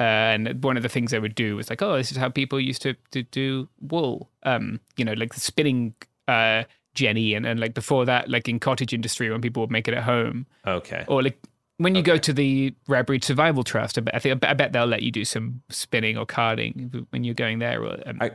[0.00, 2.28] Uh, and one of the things they would do was like, oh, this is how
[2.28, 4.28] people used to, to do wool.
[4.42, 5.94] Um, you know, like the spinning
[6.26, 6.64] uh,
[6.94, 9.94] jenny, and, and like before that, like in cottage industry when people would make it
[9.94, 11.04] at home, okay.
[11.08, 11.38] or like
[11.82, 13.98] when you go to the Rare Breed Survival Trust.
[14.12, 17.58] I think I bet they'll let you do some spinning or carding when you're going
[17.58, 17.82] there.
[17.82, 18.30] Or, um, I,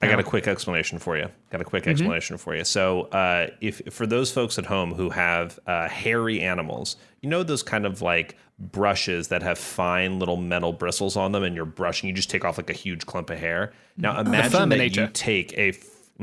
[0.00, 1.28] I got a quick explanation for you.
[1.50, 2.64] Got a quick explanation for you.
[2.64, 7.44] So, uh, if for those folks at home who have uh, hairy animals, you know
[7.44, 11.64] those kind of like brushes that have fine little metal bristles on them, and you're
[11.64, 13.72] brushing, you just take off like a huge clump of hair.
[13.96, 15.72] Now, imagine that you take a,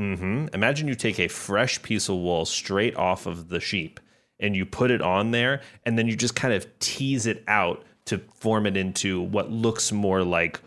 [0.00, 4.00] hmm imagine you take a fresh piece of wool straight off of the sheep,
[4.38, 7.84] and you put it on there, and then you just kind of tease it out
[8.06, 10.58] to form it into what looks more like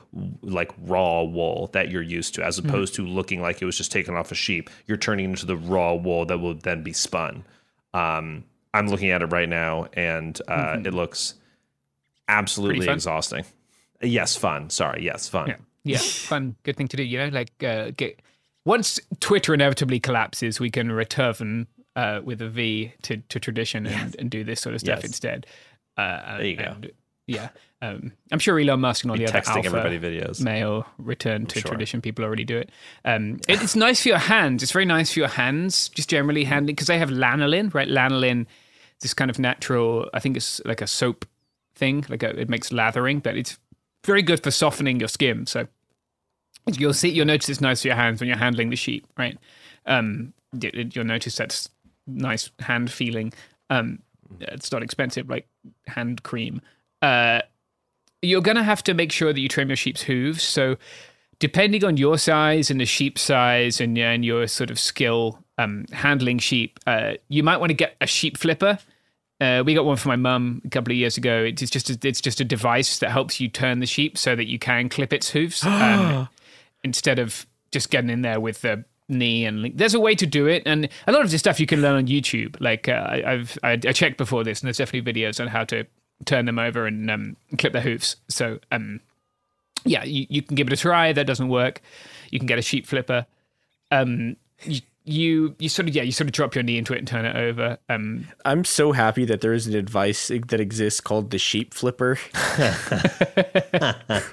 [0.44, 3.92] like raw wool that you're used to as opposed to looking like it was just
[3.92, 4.70] taken off a sheep.
[4.86, 7.44] You're turning into the raw wool that will then be spun.
[7.96, 8.44] Um,
[8.76, 11.34] i'm looking at it right now and uh, it looks
[12.28, 13.46] absolutely exhausting.
[14.02, 14.70] Yes fun.
[14.70, 15.04] Sorry.
[15.04, 15.48] Yes fun.
[15.48, 17.04] Yeah, yeah, fun, good thing to do.
[17.04, 18.22] You know, like uh, get
[18.66, 24.16] once Twitter inevitably collapses, we can return uh, with a V to, to tradition and,
[24.18, 25.05] and do this sort of stuff Yes.
[25.05, 25.45] instead.
[25.97, 26.64] Uh, There you go.
[26.64, 26.91] and,
[27.28, 27.49] Yeah,
[27.82, 30.41] um, I'm sure Elon Musk and all Be the other texting alpha everybody videos.
[30.41, 31.70] mail return to sure.
[31.70, 32.01] tradition.
[32.01, 32.70] People already do it.
[33.05, 34.64] Um, it- It's nice for your hands.
[34.64, 37.88] It's very nice for your hands, just generally handling because they have lanolin, right?
[37.88, 38.47] Lanolin,
[39.01, 40.09] this kind of natural.
[40.14, 41.26] I think it's like a soap
[41.76, 42.05] thing.
[42.09, 43.59] Like a, it makes lathering, but it's
[44.05, 45.45] very good for softening your skin.
[45.45, 45.68] So
[46.68, 49.38] you'll see, you'll notice it's nice for your hands when you're handling the sheep, right?
[49.86, 51.70] Um, you'll notice that's
[52.07, 53.34] nice hand feeling.
[53.70, 53.99] Um,
[54.39, 55.47] it's not expensive like
[55.88, 56.61] hand cream.
[57.01, 57.41] Uh,
[58.22, 60.43] you're gonna have to make sure that you trim your sheep's hooves.
[60.43, 60.78] So,
[61.39, 65.86] depending on your size and the sheep size and, and your sort of skill um,
[65.91, 68.80] handling sheep, uh, you might want to get a sheep flipper.
[69.41, 71.43] Uh, we got one for my mum a couple of years ago.
[71.43, 74.47] It's just a, it's just a device that helps you turn the sheep so that
[74.47, 76.30] you can clip its hooves um,
[76.84, 79.78] instead of just getting in there with the knee and link.
[79.78, 81.96] there's a way to do it and a lot of this stuff you can learn
[81.96, 85.48] on youtube like uh, i've I, I checked before this and there's definitely videos on
[85.48, 85.86] how to
[86.26, 89.02] turn them over and um, clip their hooves so um
[89.86, 91.14] yeah, you, you can give it a try.
[91.14, 91.82] That doesn't work.
[92.32, 93.26] You can get a sheep flipper.
[93.92, 96.99] Um, you, you you sort of yeah you sort of drop your knee into it
[96.99, 97.78] and turn it over.
[97.89, 102.18] Um, I'm so happy that there is an advice that exists called the sheep flipper.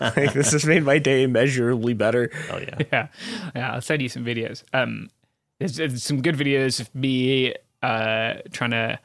[0.00, 2.30] like, this has made my day immeasurably better.
[2.50, 3.08] Oh yeah, yeah,
[3.54, 3.72] yeah.
[3.72, 4.62] I'll send you some videos.
[4.72, 5.10] Um,
[5.58, 8.98] there's, there's some good videos of me uh trying to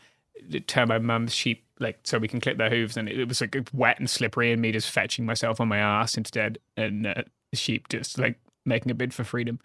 [0.68, 3.56] turn my mum's sheep like so we can clip their hooves, and it was like
[3.74, 7.58] wet and slippery, and me just fetching myself on my ass instead, and uh, the
[7.58, 9.60] sheep just like making a bid for freedom.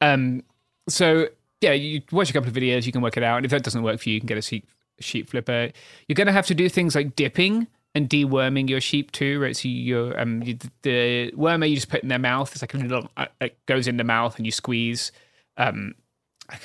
[0.00, 0.42] Um,
[0.88, 1.28] so
[1.60, 3.62] yeah, you watch a couple of videos, you can work it out, and if that
[3.62, 4.68] doesn't work for you, you can get a sheep
[5.00, 5.70] sheep flipper.
[6.08, 9.56] You're going to have to do things like dipping and deworming your sheep too, right?
[9.56, 12.52] So your um you, the wormer you just put in their mouth.
[12.52, 15.12] It's like a little uh, it goes in the mouth and you squeeze.
[15.56, 15.94] Um,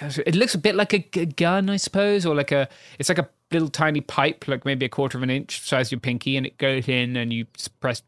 [0.02, 2.68] it looks a bit like a, a gun, I suppose, or like a
[2.98, 5.94] it's like a little tiny pipe, like maybe a quarter of an inch size of
[5.94, 7.46] your pinky, and it goes in and you
[7.80, 8.02] press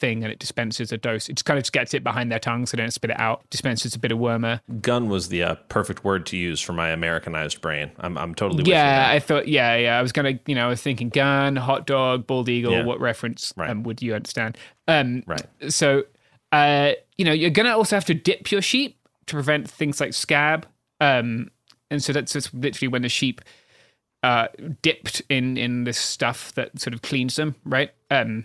[0.00, 1.28] thing and it dispenses a dose.
[1.28, 3.20] It just kind of just gets it behind their tongue so they don't spit it
[3.20, 3.48] out.
[3.50, 4.60] Dispenses a bit of wormer.
[4.80, 7.90] Gun was the uh, perfect word to use for my Americanized brain.
[8.00, 9.08] I'm, I'm totally yeah.
[9.10, 9.98] I thought yeah yeah.
[9.98, 12.72] I was gonna you know I was thinking gun, hot dog, bald eagle.
[12.72, 12.84] Yeah.
[12.84, 13.70] What reference Right.
[13.70, 14.58] um, would you understand?
[14.88, 15.46] Um, Right.
[15.68, 16.04] So
[16.52, 18.96] uh, you know you're gonna also have to dip your sheep
[19.26, 20.66] to prevent things like scab.
[21.00, 21.50] Um,
[21.90, 23.40] and so that's just literally when the sheep
[24.22, 24.48] uh,
[24.82, 27.90] dipped in in this stuff that sort of cleans them, right?
[28.10, 28.44] Um,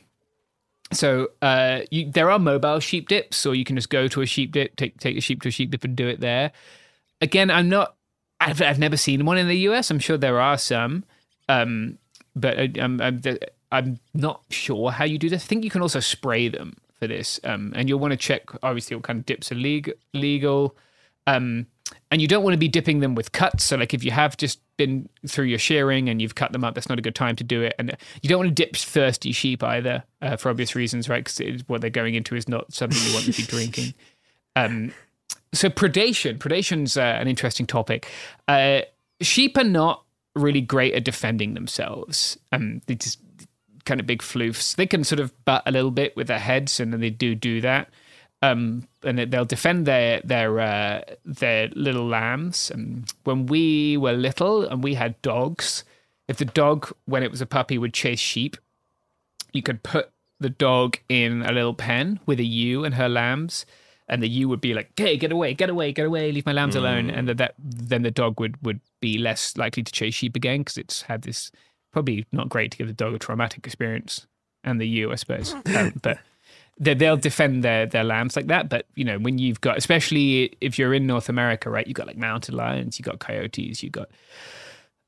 [0.91, 4.25] so uh, you, there are mobile sheep dips, or you can just go to a
[4.25, 6.51] sheep dip, take take a sheep to a sheep dip, and do it there.
[7.21, 7.95] Again, I'm not.
[8.39, 9.89] I've I've never seen one in the US.
[9.89, 11.03] I'm sure there are some,
[11.49, 11.97] um,
[12.35, 13.21] but I, I'm, I'm
[13.71, 15.43] I'm not sure how you do this.
[15.43, 18.43] I think you can also spray them for this, um, and you'll want to check
[18.63, 19.93] obviously what kind of dips are legal.
[20.13, 20.75] legal.
[21.27, 21.65] Um,
[22.11, 23.63] and you don't want to be dipping them with cuts.
[23.63, 26.75] So, like if you have just been through your shearing and you've cut them up,
[26.75, 27.73] that's not a good time to do it.
[27.79, 31.23] And you don't want to dip thirsty sheep either, uh, for obvious reasons, right?
[31.23, 33.93] Because what they're going into is not something you want to be drinking.
[34.55, 34.93] Um,
[35.53, 38.07] so predation, predation's uh, an interesting topic.
[38.47, 38.81] Uh,
[39.21, 40.03] sheep are not
[40.35, 42.37] really great at defending themselves.
[42.51, 43.19] Um, they just
[43.85, 44.75] kind of big floofs.
[44.75, 47.35] They can sort of butt a little bit with their heads, and then they do
[47.35, 47.89] do that.
[48.41, 52.69] Um, and they'll defend their their uh, their little lambs.
[52.69, 55.83] And when we were little and we had dogs,
[56.27, 58.57] if the dog, when it was a puppy, would chase sheep,
[59.53, 63.65] you could put the dog in a little pen with a ewe and her lambs,
[64.07, 66.53] and the ewe would be like, "Hey, get away, get away, get away, leave my
[66.53, 70.13] lambs alone," and that, that then the dog would would be less likely to chase
[70.13, 71.51] sheep again because it's had this
[71.91, 74.27] probably not great to give the dog a traumatic experience
[74.63, 76.19] and the ewe, I suppose, um, but
[76.77, 78.69] they'll defend their their lambs like that.
[78.69, 81.87] But you know, when you've got, especially if you're in North America, right?
[81.87, 84.09] You've got like mountain lions, you've got coyotes, you've got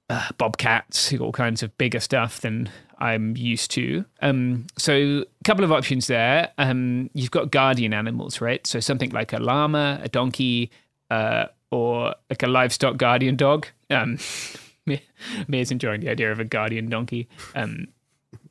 [0.09, 4.05] uh, bobcats, all kinds of bigger stuff than I'm used to.
[4.21, 6.51] Um, so a couple of options there.
[6.57, 8.65] Um, you've got guardian animals, right?
[8.65, 10.71] So something like a llama, a donkey,
[11.11, 13.67] uh, or like a livestock guardian dog.
[13.89, 14.17] Um,
[14.85, 15.01] me
[15.49, 17.27] is enjoying the idea of a guardian donkey.
[17.55, 17.87] Um,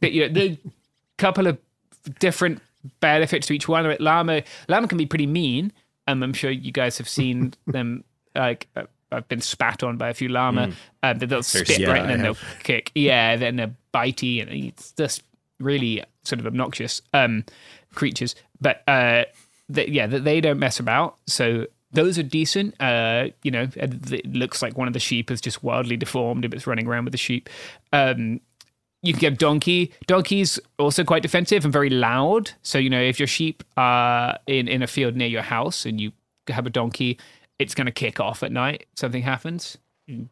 [0.01, 0.59] but you know, the
[1.17, 1.59] couple of
[2.19, 2.61] different
[3.01, 3.87] benefits to each one.
[3.87, 4.01] Right?
[4.01, 5.73] Llama, llama can be pretty mean.
[6.07, 8.05] Um, I'm sure you guys have seen them.
[8.35, 10.69] Like uh, I've been spat on by a few llama.
[11.03, 11.19] Mm.
[11.21, 12.91] That they'll spit yeah, right and then they'll kick.
[12.95, 15.23] Yeah, then they're bitey and it's just
[15.59, 17.45] really sort of obnoxious um,
[17.95, 18.35] creatures.
[18.61, 19.25] But uh,
[19.69, 21.17] they, yeah, they don't mess about.
[21.27, 22.81] So those are decent.
[22.81, 26.53] Uh, you know, it looks like one of the sheep is just wildly deformed if
[26.53, 27.49] it's running around with the sheep.
[27.93, 28.41] Um,
[29.07, 29.93] you can get donkey.
[30.07, 32.53] Donkey's also quite defensive and very loud.
[32.63, 36.01] So you know, if your sheep are in in a field near your house and
[36.01, 36.13] you
[36.49, 37.19] have a donkey,
[37.59, 38.87] it's going to kick off at night.
[38.95, 39.79] Something happens,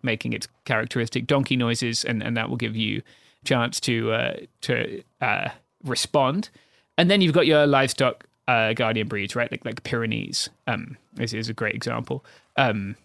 [0.03, 3.03] making its characteristic donkey noises, and and that will give you
[3.43, 5.49] a chance to uh, to uh,
[5.85, 6.51] respond.
[6.97, 9.51] And then you've got your livestock uh, guardian breeds, right?
[9.51, 10.51] Like like Pyrenees.
[10.67, 12.25] Um, this is a great example.
[12.57, 12.97] Um,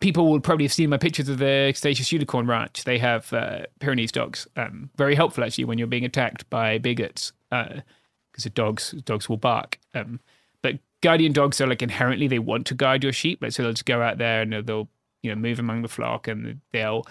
[0.00, 2.84] people will probably have seen my pictures of the Statius Unicorn Ranch.
[2.84, 4.46] They have uh, Pyrenees dogs.
[4.56, 9.36] Um, very helpful actually when you're being attacked by bigots, because the dogs dogs will
[9.36, 9.78] bark.
[9.94, 10.20] Um,
[10.62, 13.42] but guardian dogs are like inherently they want to guard your sheep.
[13.42, 14.88] Like so they'll just go out there and they'll,
[15.22, 17.06] you know move among the flock and they'll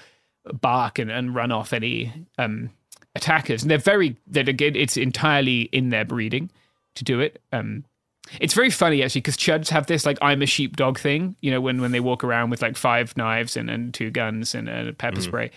[0.61, 2.69] bark and, and run off any um,
[3.15, 3.61] attackers.
[3.61, 6.51] And they're very that again it's entirely in their breeding
[6.95, 7.41] to do it.
[7.51, 7.83] Um,
[8.39, 11.61] it's very funny actually because chuds have this like I'm a sheepdog thing, you know,
[11.61, 14.93] when when they walk around with like five knives and, and two guns and a
[14.93, 15.51] pepper spray,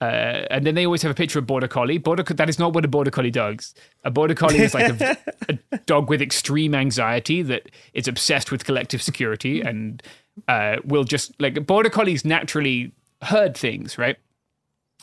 [0.00, 1.98] uh, and then they always have a picture of border collie.
[1.98, 3.74] Border that is not what a border collie does.
[4.04, 5.18] A border collie is like a,
[5.72, 10.02] a dog with extreme anxiety that is obsessed with collective security and
[10.48, 12.92] uh, will just like border collies naturally
[13.22, 14.16] herd things, right?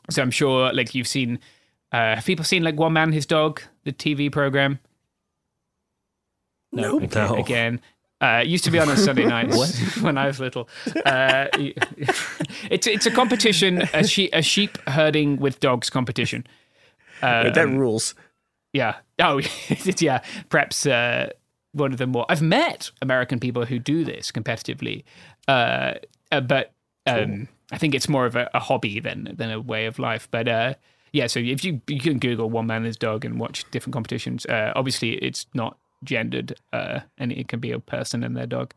[0.09, 1.39] So I'm sure like you've seen.
[1.91, 4.80] Uh, have people seen like One Man His Dog, the TV program?
[6.72, 7.15] No, Nope.
[7.15, 7.36] No.
[7.36, 7.82] again.
[8.22, 9.53] Uh, it used to be on a Sunday night
[10.01, 10.67] when I was little.
[11.05, 11.47] Uh,
[12.70, 16.45] it's it's a competition, a, she- a sheep herding with dogs competition.
[17.24, 18.15] Wait, that rules.
[18.74, 18.95] Yeah.
[19.20, 19.41] Oh,
[19.99, 20.22] yeah.
[20.49, 21.30] Perhaps uh,
[21.72, 22.26] one of the more.
[22.30, 25.03] I've met American people who do this competitively,
[25.47, 25.93] uh,
[26.32, 26.72] uh, but
[27.07, 30.28] um, I think it's more of a, a hobby than than a way of life.
[30.30, 30.74] But uh,
[31.13, 33.93] yeah, so if you you can Google one man and his dog and watch different
[33.93, 34.45] competitions.
[34.45, 38.74] Uh, obviously, it's not gendered, uh, and it can be a person and their dog.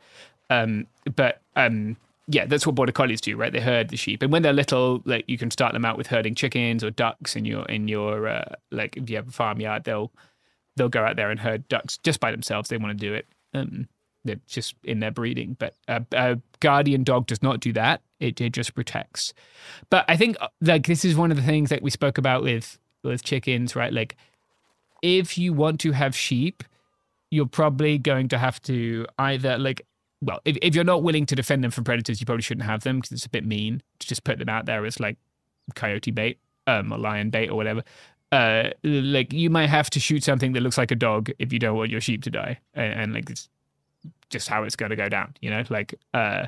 [0.50, 1.96] Um, but um,
[2.28, 3.52] yeah, that's what border collies do, right?
[3.52, 6.06] They herd the sheep, and when they're little, like you can start them out with
[6.06, 9.84] herding chickens or ducks in your in your uh, like if you have a farmyard,
[9.84, 10.10] they'll
[10.76, 12.68] they'll go out there and herd ducks just by themselves.
[12.68, 13.26] They want to do it.
[13.54, 13.88] Um,
[14.24, 18.02] they're just in their breeding, but a, a guardian dog does not do that.
[18.20, 19.34] It, it just protects.
[19.90, 22.42] But I think uh, like this is one of the things that we spoke about
[22.42, 23.92] with with chickens, right?
[23.92, 24.16] Like
[25.02, 26.62] if you want to have sheep,
[27.32, 29.80] you're probably going to have to either like
[30.20, 32.84] well, if, if you're not willing to defend them from predators, you probably shouldn't have
[32.84, 35.16] them because it's a bit mean to just put them out there as like
[35.74, 37.82] coyote bait um, or lion bait or whatever.
[38.30, 41.58] Uh, like you might have to shoot something that looks like a dog if you
[41.58, 43.48] don't want your sheep to die, and, and like it's
[44.30, 45.34] just how it's going to go down.
[45.40, 46.46] You know, like uh,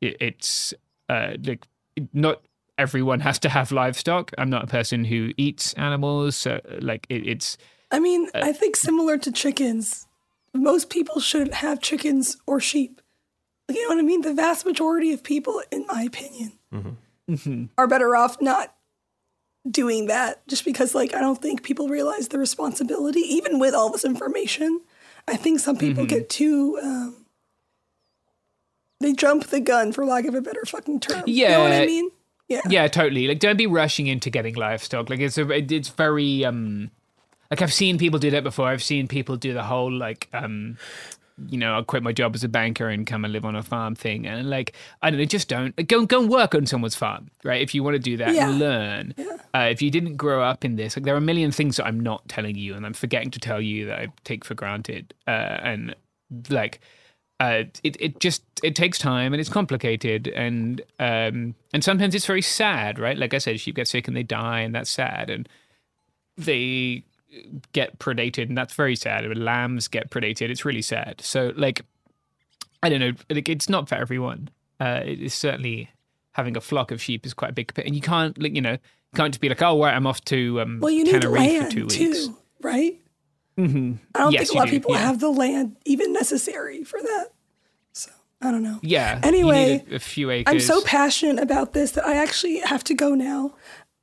[0.00, 0.72] it, it's
[1.08, 1.66] uh, like
[2.12, 2.42] not
[2.78, 4.32] everyone has to have livestock.
[4.38, 7.58] I'm not a person who eats animals, so like it, it's
[7.90, 10.06] I mean, I think similar to chickens,
[10.54, 13.00] most people shouldn't have chickens or sheep.
[13.68, 14.22] You know what I mean?
[14.22, 16.52] The vast majority of people, in my opinion,
[17.78, 18.74] are better off not
[19.70, 23.90] doing that just because, like, I don't think people realize the responsibility, even with all
[23.90, 24.80] this information.
[25.28, 27.26] I think some people get too, um,
[28.98, 31.24] they jump the gun, for lack of a better fucking term.
[31.26, 32.10] You know what I mean?
[32.48, 32.62] Yeah.
[32.68, 33.28] Yeah, totally.
[33.28, 35.08] Like, don't be rushing into getting livestock.
[35.08, 36.90] Like, it's a, it's very um,
[37.50, 38.68] like I've seen people do that before.
[38.68, 40.76] I've seen people do the whole like um,
[41.48, 43.62] you know, I'll quit my job as a banker and come and live on a
[43.62, 44.26] farm thing.
[44.26, 47.62] And like, I don't know, just don't go go and work on someone's farm, right?
[47.62, 48.50] If you want to do that, Yeah.
[48.50, 49.14] learn.
[49.54, 51.86] Uh, if you didn't grow up in this, like, there are a million things that
[51.86, 55.14] I'm not telling you, and I'm forgetting to tell you that I take for granted.
[55.26, 55.96] Uh, and
[56.50, 56.78] like,
[57.40, 62.26] uh, it it just it takes time and it's complicated and um and sometimes it's
[62.26, 63.16] very sad, right?
[63.16, 65.48] Like I said, sheep get sick and they die, and that's sad, and
[66.36, 67.02] they
[67.72, 69.26] get predated, and that's very sad.
[69.28, 71.20] When lambs get predated, it's really sad.
[71.20, 71.82] So like,
[72.82, 74.48] I don't know, like it's not for everyone.
[74.80, 75.90] Uh, it is certainly
[76.32, 78.72] having a flock of sheep is quite a big, and you can't like you know
[78.72, 78.78] you
[79.16, 81.64] can't just be like, oh right, I'm off to um Well, you need Tenerife land
[81.66, 82.28] for two too, weeks.
[82.62, 83.00] right?
[83.56, 85.00] hmm I don't Yes, think a lot of do, people yeah.
[85.00, 87.26] have the land even necessary for that.
[87.92, 88.10] So
[88.40, 88.78] I don't know.
[88.82, 89.20] Yeah.
[89.22, 90.50] Anyway, a, a few acres.
[90.54, 93.54] I'm so passionate about this that I actually have to go now.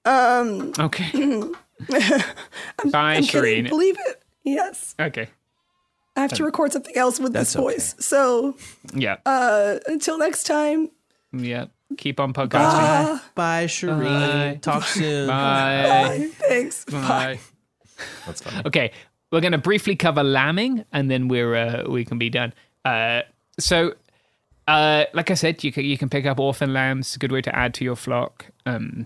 [0.05, 1.09] Um, okay.
[1.91, 3.65] I'm, Bye, I'm kidding.
[3.65, 3.69] Shereen.
[3.69, 4.23] Believe it.
[4.43, 4.95] Yes.
[4.99, 5.28] Okay.
[6.15, 7.63] I have to record something else with this That's okay.
[7.75, 7.95] voice.
[7.99, 8.57] So
[8.95, 9.17] Yeah.
[9.25, 10.89] uh, until next time,
[11.32, 11.65] yeah.
[11.97, 13.21] Keep on podcasting.
[13.36, 14.61] Bye, Shereen.
[14.61, 15.28] Talk soon.
[15.28, 15.84] Bye.
[15.88, 16.30] bye.
[16.34, 16.84] Thanks.
[16.86, 17.39] Bye.
[18.25, 18.63] That's fine.
[18.65, 18.91] Okay,
[19.32, 22.53] we're going to briefly cover lambing, and then we're uh, we can be done.
[22.84, 23.21] Uh,
[23.59, 23.93] so,
[24.67, 27.15] uh, like I said, you can you can pick up orphan lambs.
[27.15, 28.47] A good way to add to your flock.
[28.65, 29.05] Um,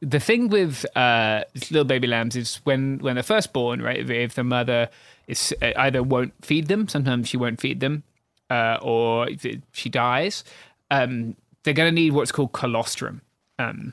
[0.00, 3.98] the thing with uh, little baby lambs is when when they're first born, right?
[3.98, 4.88] If, if the mother
[5.26, 8.02] is uh, either won't feed them, sometimes she won't feed them,
[8.48, 10.42] uh, or if it, she dies,
[10.90, 13.20] um, they're going to need what's called colostrum.
[13.58, 13.92] Um,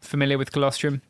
[0.00, 1.02] familiar with colostrum?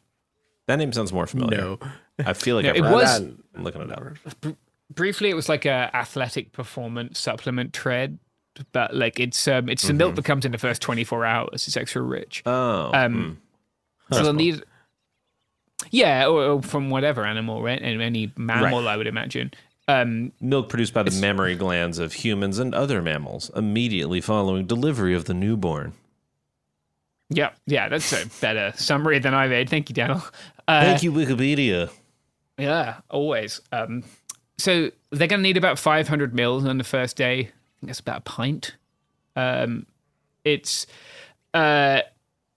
[0.66, 1.58] That name sounds more familiar.
[1.58, 1.78] No.
[2.18, 3.32] I feel like No, I've it read was- that.
[3.54, 4.54] I'm looking it up.
[4.94, 8.18] briefly it was like a athletic performance supplement tread
[8.72, 11.76] but like it's um it's the milk that comes in the first 24 hours it's
[11.76, 12.90] extra rich Oh.
[12.94, 13.38] um
[14.08, 14.14] hmm.
[14.14, 14.62] so they'll need
[15.90, 19.50] yeah or, or from whatever animal right and any mammal i would imagine
[19.86, 25.14] um Milk produced by the mammary glands of humans and other mammals immediately following delivery
[25.14, 25.92] of the newborn.
[27.30, 30.22] yeah yeah that's a better summary than i made thank you daniel
[30.66, 31.88] uh, Thank you, Wikipedia.
[32.58, 33.62] Yeah, always.
[33.72, 34.04] Um,
[34.58, 37.52] so they're going to need about 500 mils on the first day.
[37.78, 38.76] I think that's about a pint.
[39.36, 39.86] Um,
[40.44, 40.86] it's
[41.54, 42.00] uh,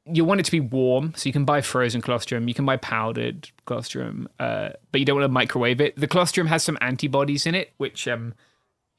[0.05, 2.47] you want it to be warm, so you can buy frozen colostrum.
[2.47, 5.95] You can buy powdered colostrum, uh, but you don't want to microwave it.
[5.95, 8.33] The colostrum has some antibodies in it, which um,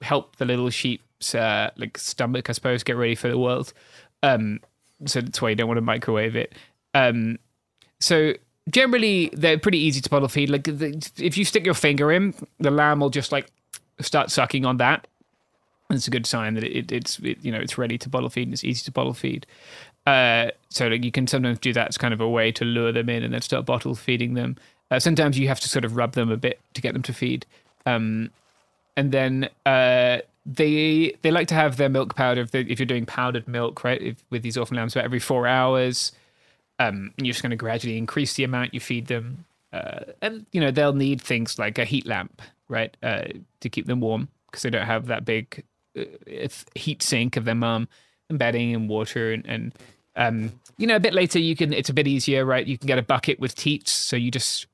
[0.00, 3.72] help the little sheep's uh, like stomach, I suppose, get ready for the world.
[4.22, 4.60] Um,
[5.06, 6.54] so that's why you don't want to microwave it.
[6.94, 7.38] Um,
[7.98, 8.34] so
[8.70, 10.50] generally, they're pretty easy to bottle feed.
[10.50, 13.50] Like the, if you stick your finger in, the lamb will just like
[14.00, 15.08] start sucking on that.
[15.92, 18.48] It's a good sign that it, it's it, you know it's ready to bottle feed
[18.48, 19.46] and it's easy to bottle feed.
[20.06, 22.92] Uh, so like you can sometimes do that as kind of a way to lure
[22.92, 24.56] them in and then start bottle feeding them.
[24.90, 27.12] Uh, sometimes you have to sort of rub them a bit to get them to
[27.12, 27.46] feed.
[27.86, 28.30] Um,
[28.96, 32.86] and then uh, they they like to have their milk powder if, they, if you're
[32.86, 34.00] doing powdered milk, right?
[34.00, 36.12] If, with these orphan lambs, about every four hours.
[36.78, 40.46] Um, and you're just going to gradually increase the amount you feed them, uh, and
[40.52, 43.24] you know they'll need things like a heat lamp, right, uh,
[43.60, 45.64] to keep them warm because they don't have that big
[46.74, 47.88] heat sink of their mum
[48.28, 49.74] and bedding and water and, and
[50.16, 52.66] um, you know a bit later you can it's a bit easier, right?
[52.66, 54.66] You can get a bucket with teats, so you just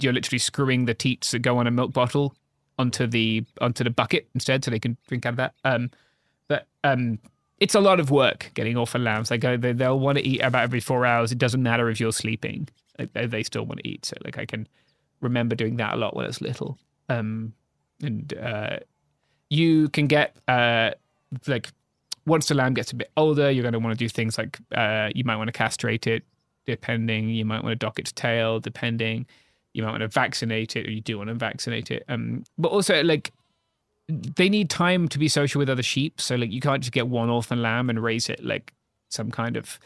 [0.00, 2.34] you're literally screwing the teats that go on a milk bottle
[2.78, 5.54] onto the onto the bucket instead, so they can drink out of that.
[5.64, 5.90] Um,
[6.48, 7.18] but um,
[7.58, 9.28] it's a lot of work getting orphan lambs.
[9.28, 11.32] They go, they, they'll want to eat about every four hours.
[11.32, 14.06] It doesn't matter if you're sleeping; like, they, they still want to eat.
[14.06, 14.68] So, like, I can
[15.20, 16.78] remember doing that a lot when I was little.
[17.08, 17.54] Um,
[18.02, 18.78] and uh,
[19.50, 20.90] you can get uh,
[21.46, 21.70] like
[22.26, 24.58] once the lamb gets a bit older, you're going to want to do things like
[24.74, 26.24] uh, you might want to castrate it,
[26.66, 27.28] depending.
[27.30, 29.26] You might want to dock its tail, depending
[29.76, 32.02] you might want to vaccinate it or you do want to vaccinate it.
[32.08, 33.30] Um, but also like
[34.08, 36.18] they need time to be social with other sheep.
[36.18, 38.72] So like you can't just get one orphan lamb and raise it like
[39.10, 39.78] some kind of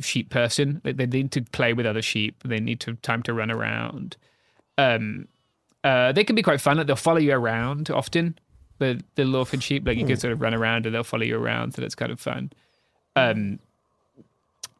[0.00, 0.80] sheep person.
[0.84, 2.42] Like, they need to play with other sheep.
[2.44, 4.16] They need to time to run around.
[4.76, 5.28] Um,
[5.84, 6.78] uh, they can be quite fun.
[6.78, 8.36] Like they'll follow you around often.
[8.82, 11.38] The the orphan sheep, like you can sort of run around and they'll follow you
[11.38, 11.74] around.
[11.74, 12.50] So that's kind of fun.
[13.14, 13.60] Um,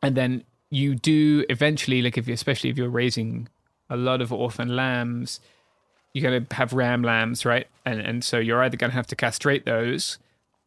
[0.02, 3.48] and then you do eventually, like if you, especially if you're raising
[3.88, 5.38] a lot of orphan lambs,
[6.12, 7.66] you're going to have ram lambs, right?
[7.84, 10.18] And and so you're either going to have to castrate those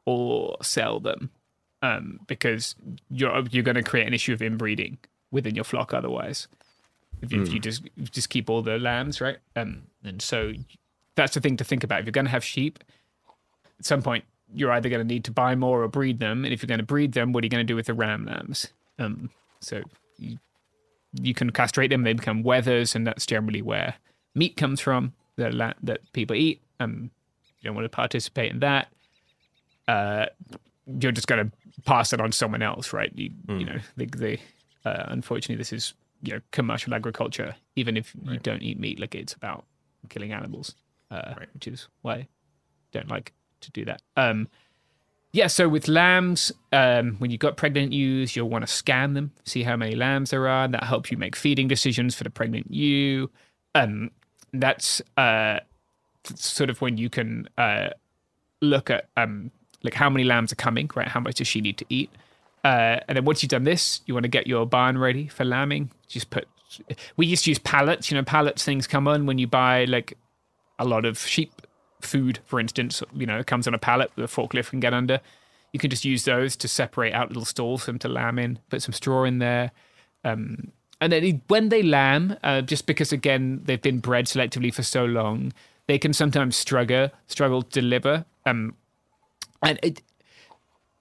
[0.05, 1.31] or sell them,
[1.81, 2.75] um, because
[3.09, 4.97] you're you're going to create an issue of inbreeding
[5.31, 6.47] within your flock otherwise.
[7.21, 7.47] If you, mm.
[7.47, 9.37] if you just you just keep all the lambs, right?
[9.55, 10.53] Um, and so
[11.15, 11.99] that's the thing to think about.
[11.99, 12.83] If you're going to have sheep,
[13.79, 14.23] at some point
[14.53, 16.45] you're either going to need to buy more or breed them.
[16.45, 17.93] And if you're going to breed them, what are you going to do with the
[17.93, 18.67] ram lambs?
[18.99, 19.81] Um, so
[20.17, 20.37] you
[21.21, 23.95] you can castrate them; they become wethers, and that's generally where
[24.33, 26.61] meat comes from that la- that people eat.
[26.79, 27.09] Um,
[27.59, 28.87] you don't want to participate in that.
[29.87, 30.27] Uh,
[30.99, 33.11] you're just going to pass it on to someone else, right?
[33.15, 33.59] You, mm.
[33.59, 34.39] you know, the, the
[34.85, 37.55] uh, unfortunately, this is you know commercial agriculture.
[37.75, 38.33] Even if right.
[38.33, 39.65] you don't eat meat, like it's about
[40.09, 40.75] killing animals,
[41.11, 41.49] uh, right.
[41.53, 42.27] which is why I
[42.91, 43.33] don't like
[43.65, 44.01] to do that.
[44.15, 44.47] Um,
[45.35, 49.33] yeah, so with lambs, um, when you've got pregnant ewes, you'll want to scan them,
[49.43, 50.65] see how many lambs there are.
[50.67, 53.29] That helps you make feeding decisions for the pregnant ewe.
[53.73, 54.11] Um,
[54.53, 55.59] that's uh,
[56.35, 57.89] sort of when you can uh,
[58.61, 59.51] look at um,
[59.83, 61.07] like how many lambs are coming, right?
[61.07, 62.09] How much does she need to eat?
[62.63, 65.43] Uh, and then once you've done this, you want to get your barn ready for
[65.43, 65.91] lambing.
[66.07, 66.47] Just put.
[67.17, 68.09] We used to use pallets.
[68.09, 70.17] You know, pallets things come on when you buy like
[70.79, 71.61] a lot of sheep
[72.01, 75.19] food, for instance, you know, comes on a pallet a forklift can get under.
[75.73, 78.59] You can just use those to separate out little stalls for them to lamb in.
[78.69, 79.71] Put some straw in there.
[80.23, 80.71] Um,
[81.01, 85.05] and then when they lamb, uh, just because again they've been bred selectively for so
[85.05, 85.53] long,
[85.87, 88.25] they can sometimes struggle struggle to deliver.
[88.45, 88.75] Um,
[89.61, 90.01] and it,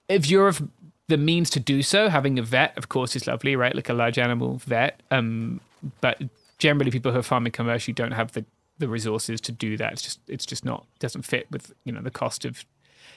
[0.09, 0.67] if you're of
[1.07, 3.75] the means to do so, having a vet, of course, is lovely, right?
[3.75, 5.01] Like a large animal vet.
[5.11, 5.61] Um,
[6.01, 6.21] but
[6.57, 8.45] generally, people who are farming commercially don't have the
[8.77, 9.93] the resources to do that.
[9.93, 12.65] It's just it's just not doesn't fit with you know the cost of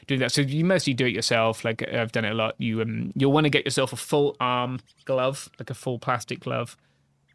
[0.07, 0.33] doing that.
[0.33, 1.65] So you mostly do it yourself.
[1.65, 2.55] Like I've done it a lot.
[2.59, 6.41] You um you'll want to get yourself a full arm glove, like a full plastic
[6.41, 6.77] glove.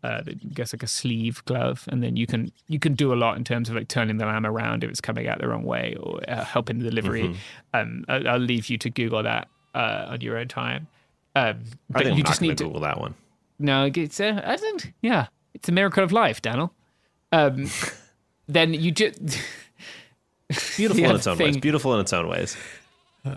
[0.04, 3.16] Uh, I guess like a sleeve glove, and then you can you can do a
[3.16, 5.64] lot in terms of like turning the lamb around if it's coming out the wrong
[5.64, 7.24] way or uh, helping the delivery.
[7.24, 7.36] Mm-hmm.
[7.74, 10.88] Um, I'll, I'll, leave you to Google that uh, on your own time.
[11.38, 13.16] Um, but you just need to Google that one.
[13.60, 14.92] No, it's uh, I don't.
[15.02, 16.74] Yeah, it's a miracle of life, Daniel.
[17.32, 17.70] Um,
[18.48, 19.20] then you just
[20.78, 21.48] beautiful in its own thing.
[21.48, 21.58] ways.
[21.58, 22.58] Beautiful in its own ways.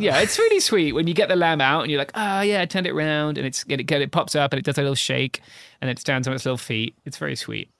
[0.01, 2.61] Yeah, it's really sweet when you get the lamb out and you're like, oh yeah,
[2.61, 4.83] I turned it around and it's it, it, it pops up and it does a
[4.83, 5.41] little shake
[5.81, 6.97] and it stands on its little feet.
[7.05, 7.71] It's very sweet.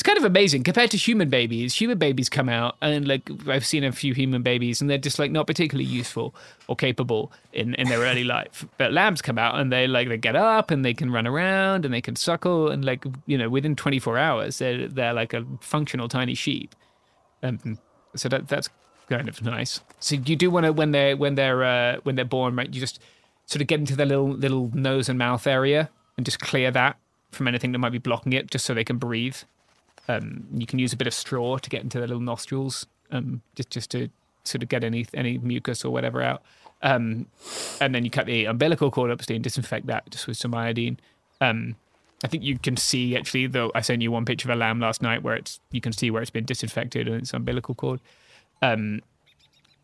[0.00, 1.74] It's kind of amazing compared to human babies.
[1.74, 5.18] Human babies come out and like I've seen a few human babies and they're just
[5.18, 6.34] like not particularly useful
[6.68, 8.64] or capable in, in their early life.
[8.78, 11.84] But lambs come out and they like they get up and they can run around
[11.84, 15.44] and they can suckle and like you know within 24 hours they're they're like a
[15.60, 16.74] functional tiny sheep.
[17.42, 17.78] Um,
[18.16, 18.70] so that that's
[19.10, 19.80] kind of nice.
[19.98, 22.72] So you do want to when they're when they're uh, when they're born, right?
[22.72, 23.00] You just
[23.44, 26.96] sort of get into their little little nose and mouth area and just clear that
[27.32, 29.36] from anything that might be blocking it, just so they can breathe.
[30.10, 33.42] Um, you can use a bit of straw to get into their little nostrils, um,
[33.54, 34.08] just just to
[34.44, 36.42] sort of get any any mucus or whatever out.
[36.82, 37.26] Um,
[37.80, 40.98] and then you cut the umbilical cord obviously and disinfect that just with some iodine.
[41.40, 41.76] Um,
[42.24, 44.80] I think you can see actually though I sent you one picture of a lamb
[44.80, 48.00] last night where it's you can see where it's been disinfected and its umbilical cord.
[48.62, 49.02] Um,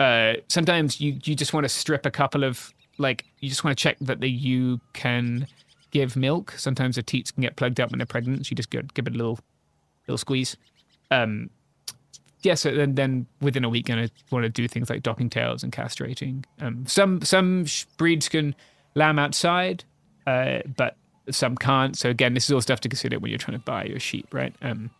[0.00, 3.76] uh, sometimes you you just want to strip a couple of like you just want
[3.76, 5.46] to check that the ewe can
[5.90, 6.54] give milk.
[6.56, 9.06] Sometimes the teats can get plugged up when they're pregnant, so you just give, give
[9.06, 9.38] it a little
[10.06, 10.56] little squeeze.
[11.10, 11.50] Um,
[12.42, 15.62] yeah, so then, then within a week, to want to do things like docking tails
[15.62, 16.44] and castrating.
[16.60, 18.54] Um, some some breeds can
[18.94, 19.84] lamb outside,
[20.26, 20.96] uh, but
[21.30, 21.96] some can't.
[21.96, 24.32] So again, this is all stuff to consider when you're trying to buy your sheep,
[24.32, 24.54] right?
[24.62, 24.90] Um,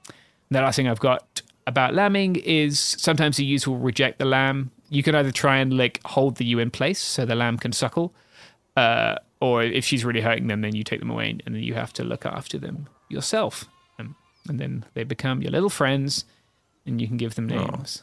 [0.50, 4.70] the last thing I've got about lambing is sometimes the ewes will reject the lamb.
[4.88, 7.72] You can either try and like hold the ewe in place so the lamb can
[7.72, 8.12] suckle,
[8.76, 11.74] uh, or if she's really hurting them, then you take them away and then you
[11.74, 13.66] have to look after them yourself.
[14.48, 16.24] And then they become your little friends
[16.86, 18.02] and you can give them names.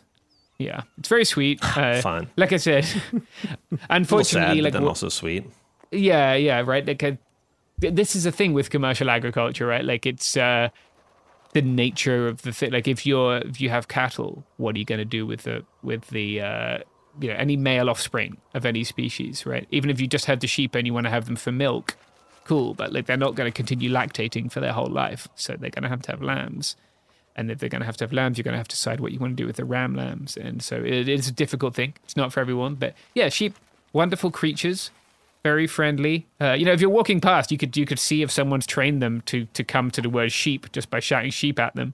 [0.60, 1.60] Yeah, it's very sweet.
[1.78, 2.30] Uh, Fun.
[2.38, 2.86] Like I said,
[3.90, 5.46] unfortunately, sad, like then also sweet.
[5.92, 6.86] yeah, yeah, right.
[6.86, 7.14] Like, uh,
[7.80, 9.84] this is a thing with commercial agriculture, right?
[9.84, 10.70] Like, it's uh,
[11.54, 12.72] the nature of the thing.
[12.72, 15.66] Like, if you're if you have cattle, what are you going to do with the
[15.82, 16.78] with the uh,
[17.20, 19.68] you know any male offspring of any species, right?
[19.72, 21.98] Even if you just had the sheep and you want to have them for milk,
[22.46, 22.74] cool.
[22.74, 25.84] But like, they're not going to continue lactating for their whole life, so they're going
[25.84, 26.76] to have to have lambs.
[27.36, 29.00] And if they're going to have to have lambs, you're going to have to decide
[29.00, 30.38] what you want to do with the ram lambs.
[30.38, 31.96] And so it is a difficult thing.
[32.04, 33.56] It's not for everyone, but yeah, sheep,
[33.92, 34.92] wonderful creatures
[35.44, 36.26] very friendly.
[36.40, 39.02] Uh, you know, if you're walking past, you could you could see if someone's trained
[39.02, 41.94] them to to come to the word sheep just by shouting sheep at them.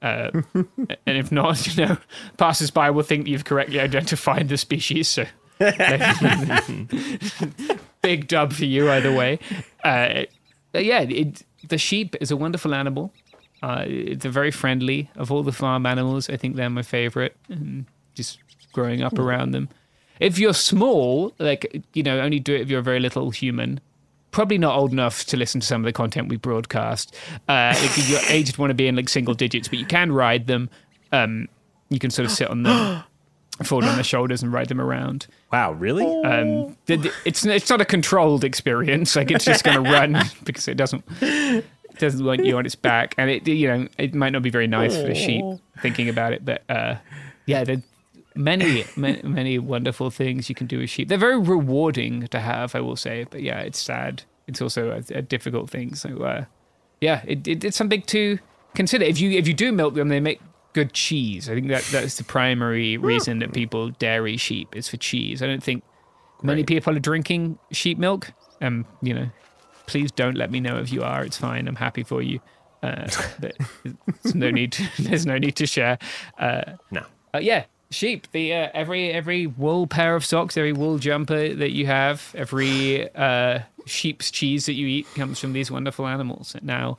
[0.00, 1.96] Uh, and if not, you know,
[2.36, 5.08] passers-by will think you've correctly identified the species.
[5.08, 5.24] So,
[8.06, 9.40] big dub for you either way.
[9.82, 10.22] Uh,
[10.72, 13.12] yeah, it, the sheep is a wonderful animal.
[13.62, 13.84] Uh,
[14.14, 15.10] they're very friendly.
[15.16, 17.36] Of all the farm animals, I think they're my favorite.
[17.48, 17.84] And
[18.14, 18.38] just
[18.72, 19.68] growing up around them.
[20.20, 23.80] If you're small, like you know, only do it if you're a very little human.
[24.30, 27.14] Probably not old enough to listen to some of the content we broadcast.
[27.48, 30.12] Uh, if your age would want to be in like single digits, but you can
[30.12, 30.70] ride them.
[31.10, 31.48] Um,
[31.88, 33.02] you can sort of sit on them,
[33.64, 35.26] fold on their shoulders, and ride them around.
[35.52, 36.06] Wow, really?
[36.24, 39.16] Um, it's it's not a controlled experience.
[39.16, 41.64] Like it's just going to run because it doesn't it
[41.98, 44.66] doesn't want you on its back, and it you know it might not be very
[44.66, 45.44] nice for the sheep
[45.80, 46.96] thinking about it, but uh,
[47.46, 47.82] yeah, there
[48.36, 51.08] many many many wonderful things you can do with sheep.
[51.08, 54.22] They're very rewarding to have, I will say, but yeah, it's sad.
[54.46, 55.94] It's also a, a difficult thing.
[55.94, 56.44] So uh,
[57.00, 58.38] yeah, it, it, it's something to
[58.74, 59.04] consider.
[59.04, 60.40] If you if you do milk them, they make
[60.76, 61.48] good cheese.
[61.48, 65.42] I think that that's the primary reason that people dairy sheep is for cheese.
[65.42, 65.82] I don't think
[66.42, 68.32] many people are drinking sheep milk.
[68.60, 69.28] Um, you know,
[69.86, 71.24] please don't let me know if you are.
[71.24, 71.66] It's fine.
[71.66, 72.40] I'm happy for you.
[72.82, 73.08] Uh,
[73.40, 73.56] but
[74.22, 74.72] there's no need.
[74.72, 75.98] To, there's no need to share.
[76.38, 77.02] Uh, No.
[77.34, 78.30] uh, yeah, sheep.
[78.32, 83.08] The uh, every every wool pair of socks, every wool jumper that you have, every
[83.14, 86.54] uh, sheep's cheese that you eat comes from these wonderful animals.
[86.62, 86.96] Now,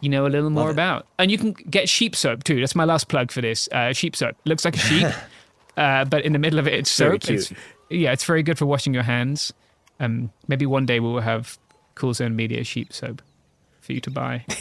[0.00, 2.60] you know a little more about, and you can get sheep soap too.
[2.60, 3.68] That's my last plug for this.
[3.72, 5.06] Uh, sheep soap looks like a sheep,
[5.76, 7.28] uh, but in the middle of it, it's soap.
[7.28, 7.58] It's, cute.
[7.90, 9.52] yeah, it's very good for washing your hands.
[10.00, 11.58] Um, maybe one day we will have
[11.94, 13.22] Cool Zone Media sheep soap
[13.80, 14.44] for you to buy.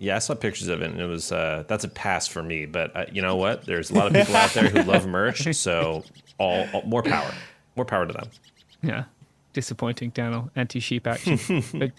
[0.00, 2.66] Yeah, I saw pictures of it, and it was uh, that's a pass for me.
[2.66, 3.64] But uh, you know what?
[3.66, 6.04] There's a lot of people out there who love merch, so
[6.38, 7.32] all, all more power,
[7.74, 8.28] more power to them.
[8.80, 9.04] Yeah,
[9.52, 10.50] disappointing, Daniel.
[10.54, 11.64] Anti-sheep action.
[11.74, 11.90] but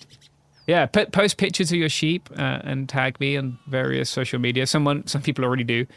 [0.70, 4.68] yeah, post pictures of your sheep uh, and tag me on various social media.
[4.68, 5.88] Someone, some people already do.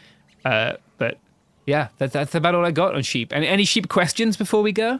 [0.43, 1.19] Uh, but
[1.67, 3.31] yeah, that, that's about all I got on sheep.
[3.31, 4.99] And any sheep questions before we go?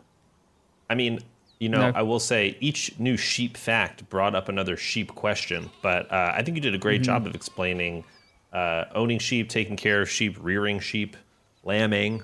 [0.91, 1.21] I mean,
[1.59, 1.91] you know, No.
[1.95, 6.43] I will say each new sheep fact brought up another sheep question, but uh, I
[6.43, 8.03] think you did a great job of explaining
[8.51, 11.17] uh, owning sheep, taking care of sheep, rearing sheep,
[11.63, 12.21] lambing.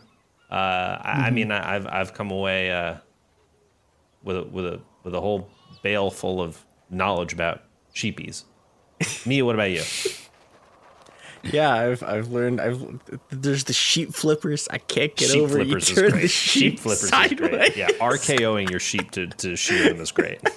[0.51, 0.53] Uh,
[1.01, 2.97] I, I mean, I, I've I've come away uh,
[4.23, 5.49] with a, with a with a whole
[5.81, 7.61] bale full of knowledge about
[7.95, 8.43] sheepies.
[9.25, 9.83] Mia, what about you?
[11.41, 12.59] Yeah, I've I've learned.
[12.59, 14.67] I've there's the sheep flippers.
[14.71, 15.57] I can't get sheep over.
[15.61, 15.67] it.
[15.67, 17.49] flippers you turn the sheep sheep flippers sideways.
[17.49, 17.77] is great.
[17.77, 20.41] Yeah, RKOing your sheep to to shear them is great.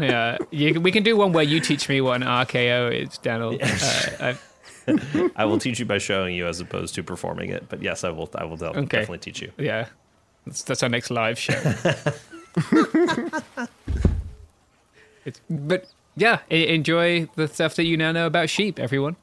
[0.00, 3.58] Yeah, you, we can do one where you teach me what an RKO is, Daniel.
[3.60, 4.32] Uh,
[4.86, 7.68] I, I will teach you by showing you as opposed to performing it.
[7.68, 8.30] But yes, I will.
[8.34, 8.82] I will del- Okay.
[8.86, 9.52] definitely teach you.
[9.58, 9.88] yeah,
[10.46, 11.52] that's, that's our next live show.
[15.24, 15.86] It's, but
[16.16, 19.16] yeah, enjoy the stuff that you now know about sheep, everyone.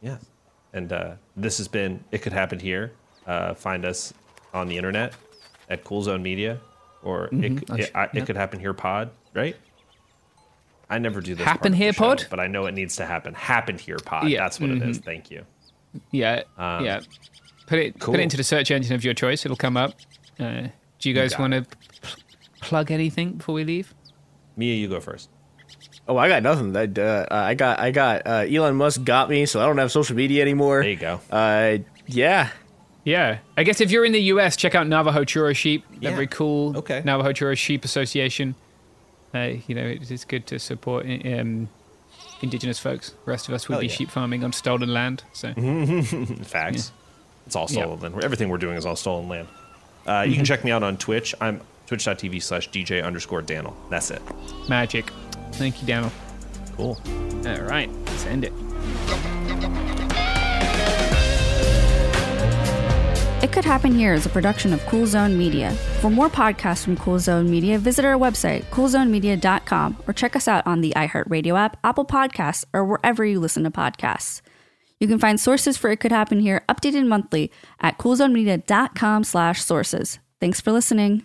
[0.00, 0.24] Yes.
[0.72, 2.92] And uh, this has been It Could Happen Here.
[3.26, 4.14] Uh, find us
[4.54, 5.14] on the internet
[5.68, 6.58] at Cool Zone Media
[7.02, 8.26] or it, Oh, it, sh- I- it.
[8.26, 9.56] Could Happen Here Pod, right?
[10.88, 11.44] I never do this.
[11.44, 12.26] Happen part of the Here show, Pod?
[12.30, 13.34] But I know it needs to happen.
[13.34, 14.28] Happen Here Pod.
[14.28, 14.98] Yeah, That's what it is.
[14.98, 15.44] Thank you.
[16.10, 17.00] Yeah, Um, yeah.
[17.66, 19.44] Put it put it into the search engine of your choice.
[19.44, 19.92] It'll come up.
[20.40, 20.68] Uh,
[20.98, 21.64] do you guys want to
[22.60, 23.94] plug anything before we leave?
[24.60, 25.28] Mia, you go first.
[26.06, 26.76] Oh, I got nothing.
[26.76, 29.90] I, uh, I got I got uh, Elon Musk got me, so I don't have
[29.92, 30.82] social media anymore.
[30.82, 31.20] There you go.
[31.30, 32.50] Uh, yeah.
[33.02, 35.84] Yeah, I guess if you're in the U.S., check out Navajo Churro Sheep.
[35.90, 36.14] They're Yeah.
[36.16, 36.76] very cool.
[36.78, 37.00] Okay.
[37.04, 38.54] Navajo Churro Sheep Association.
[39.34, 41.68] Uh, you know, it- it's good to support um,
[42.42, 43.10] indigenous folks.
[43.24, 43.92] The rest of us would Hell be yeah.
[43.94, 45.24] sheep farming on stolen land.
[45.32, 45.54] So
[46.44, 46.92] Facts.
[47.46, 48.08] It's all stolen Yeah.
[48.08, 48.24] land.
[48.24, 49.48] Everything we're doing is all stolen land.
[50.06, 51.34] Uh, You can check me out on Twitch.
[51.40, 51.60] I'm
[51.90, 53.76] twitch.tv slash DJ underscore Daniel.
[53.90, 54.22] That's it.
[54.68, 55.10] Magic.
[55.52, 56.12] Thank you, Daniel.
[56.76, 56.96] Cool.
[57.44, 58.52] All right, send it.
[63.42, 65.72] It Could Happen Here is a production of Cool Zone Media.
[66.00, 70.64] For more podcasts from Cool Zone Media, visit our website, coolzonemedia.com, or check us out
[70.66, 74.42] on the iHeartRadio app, Apple Podcasts, or wherever you listen to podcasts.
[75.00, 77.50] You can find sources for It Could Happen Here updated monthly
[77.80, 80.20] at coolzonemedia.com slash sources.
[80.38, 81.24] Thanks for listening.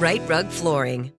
[0.00, 1.19] Rite Rug Flooring.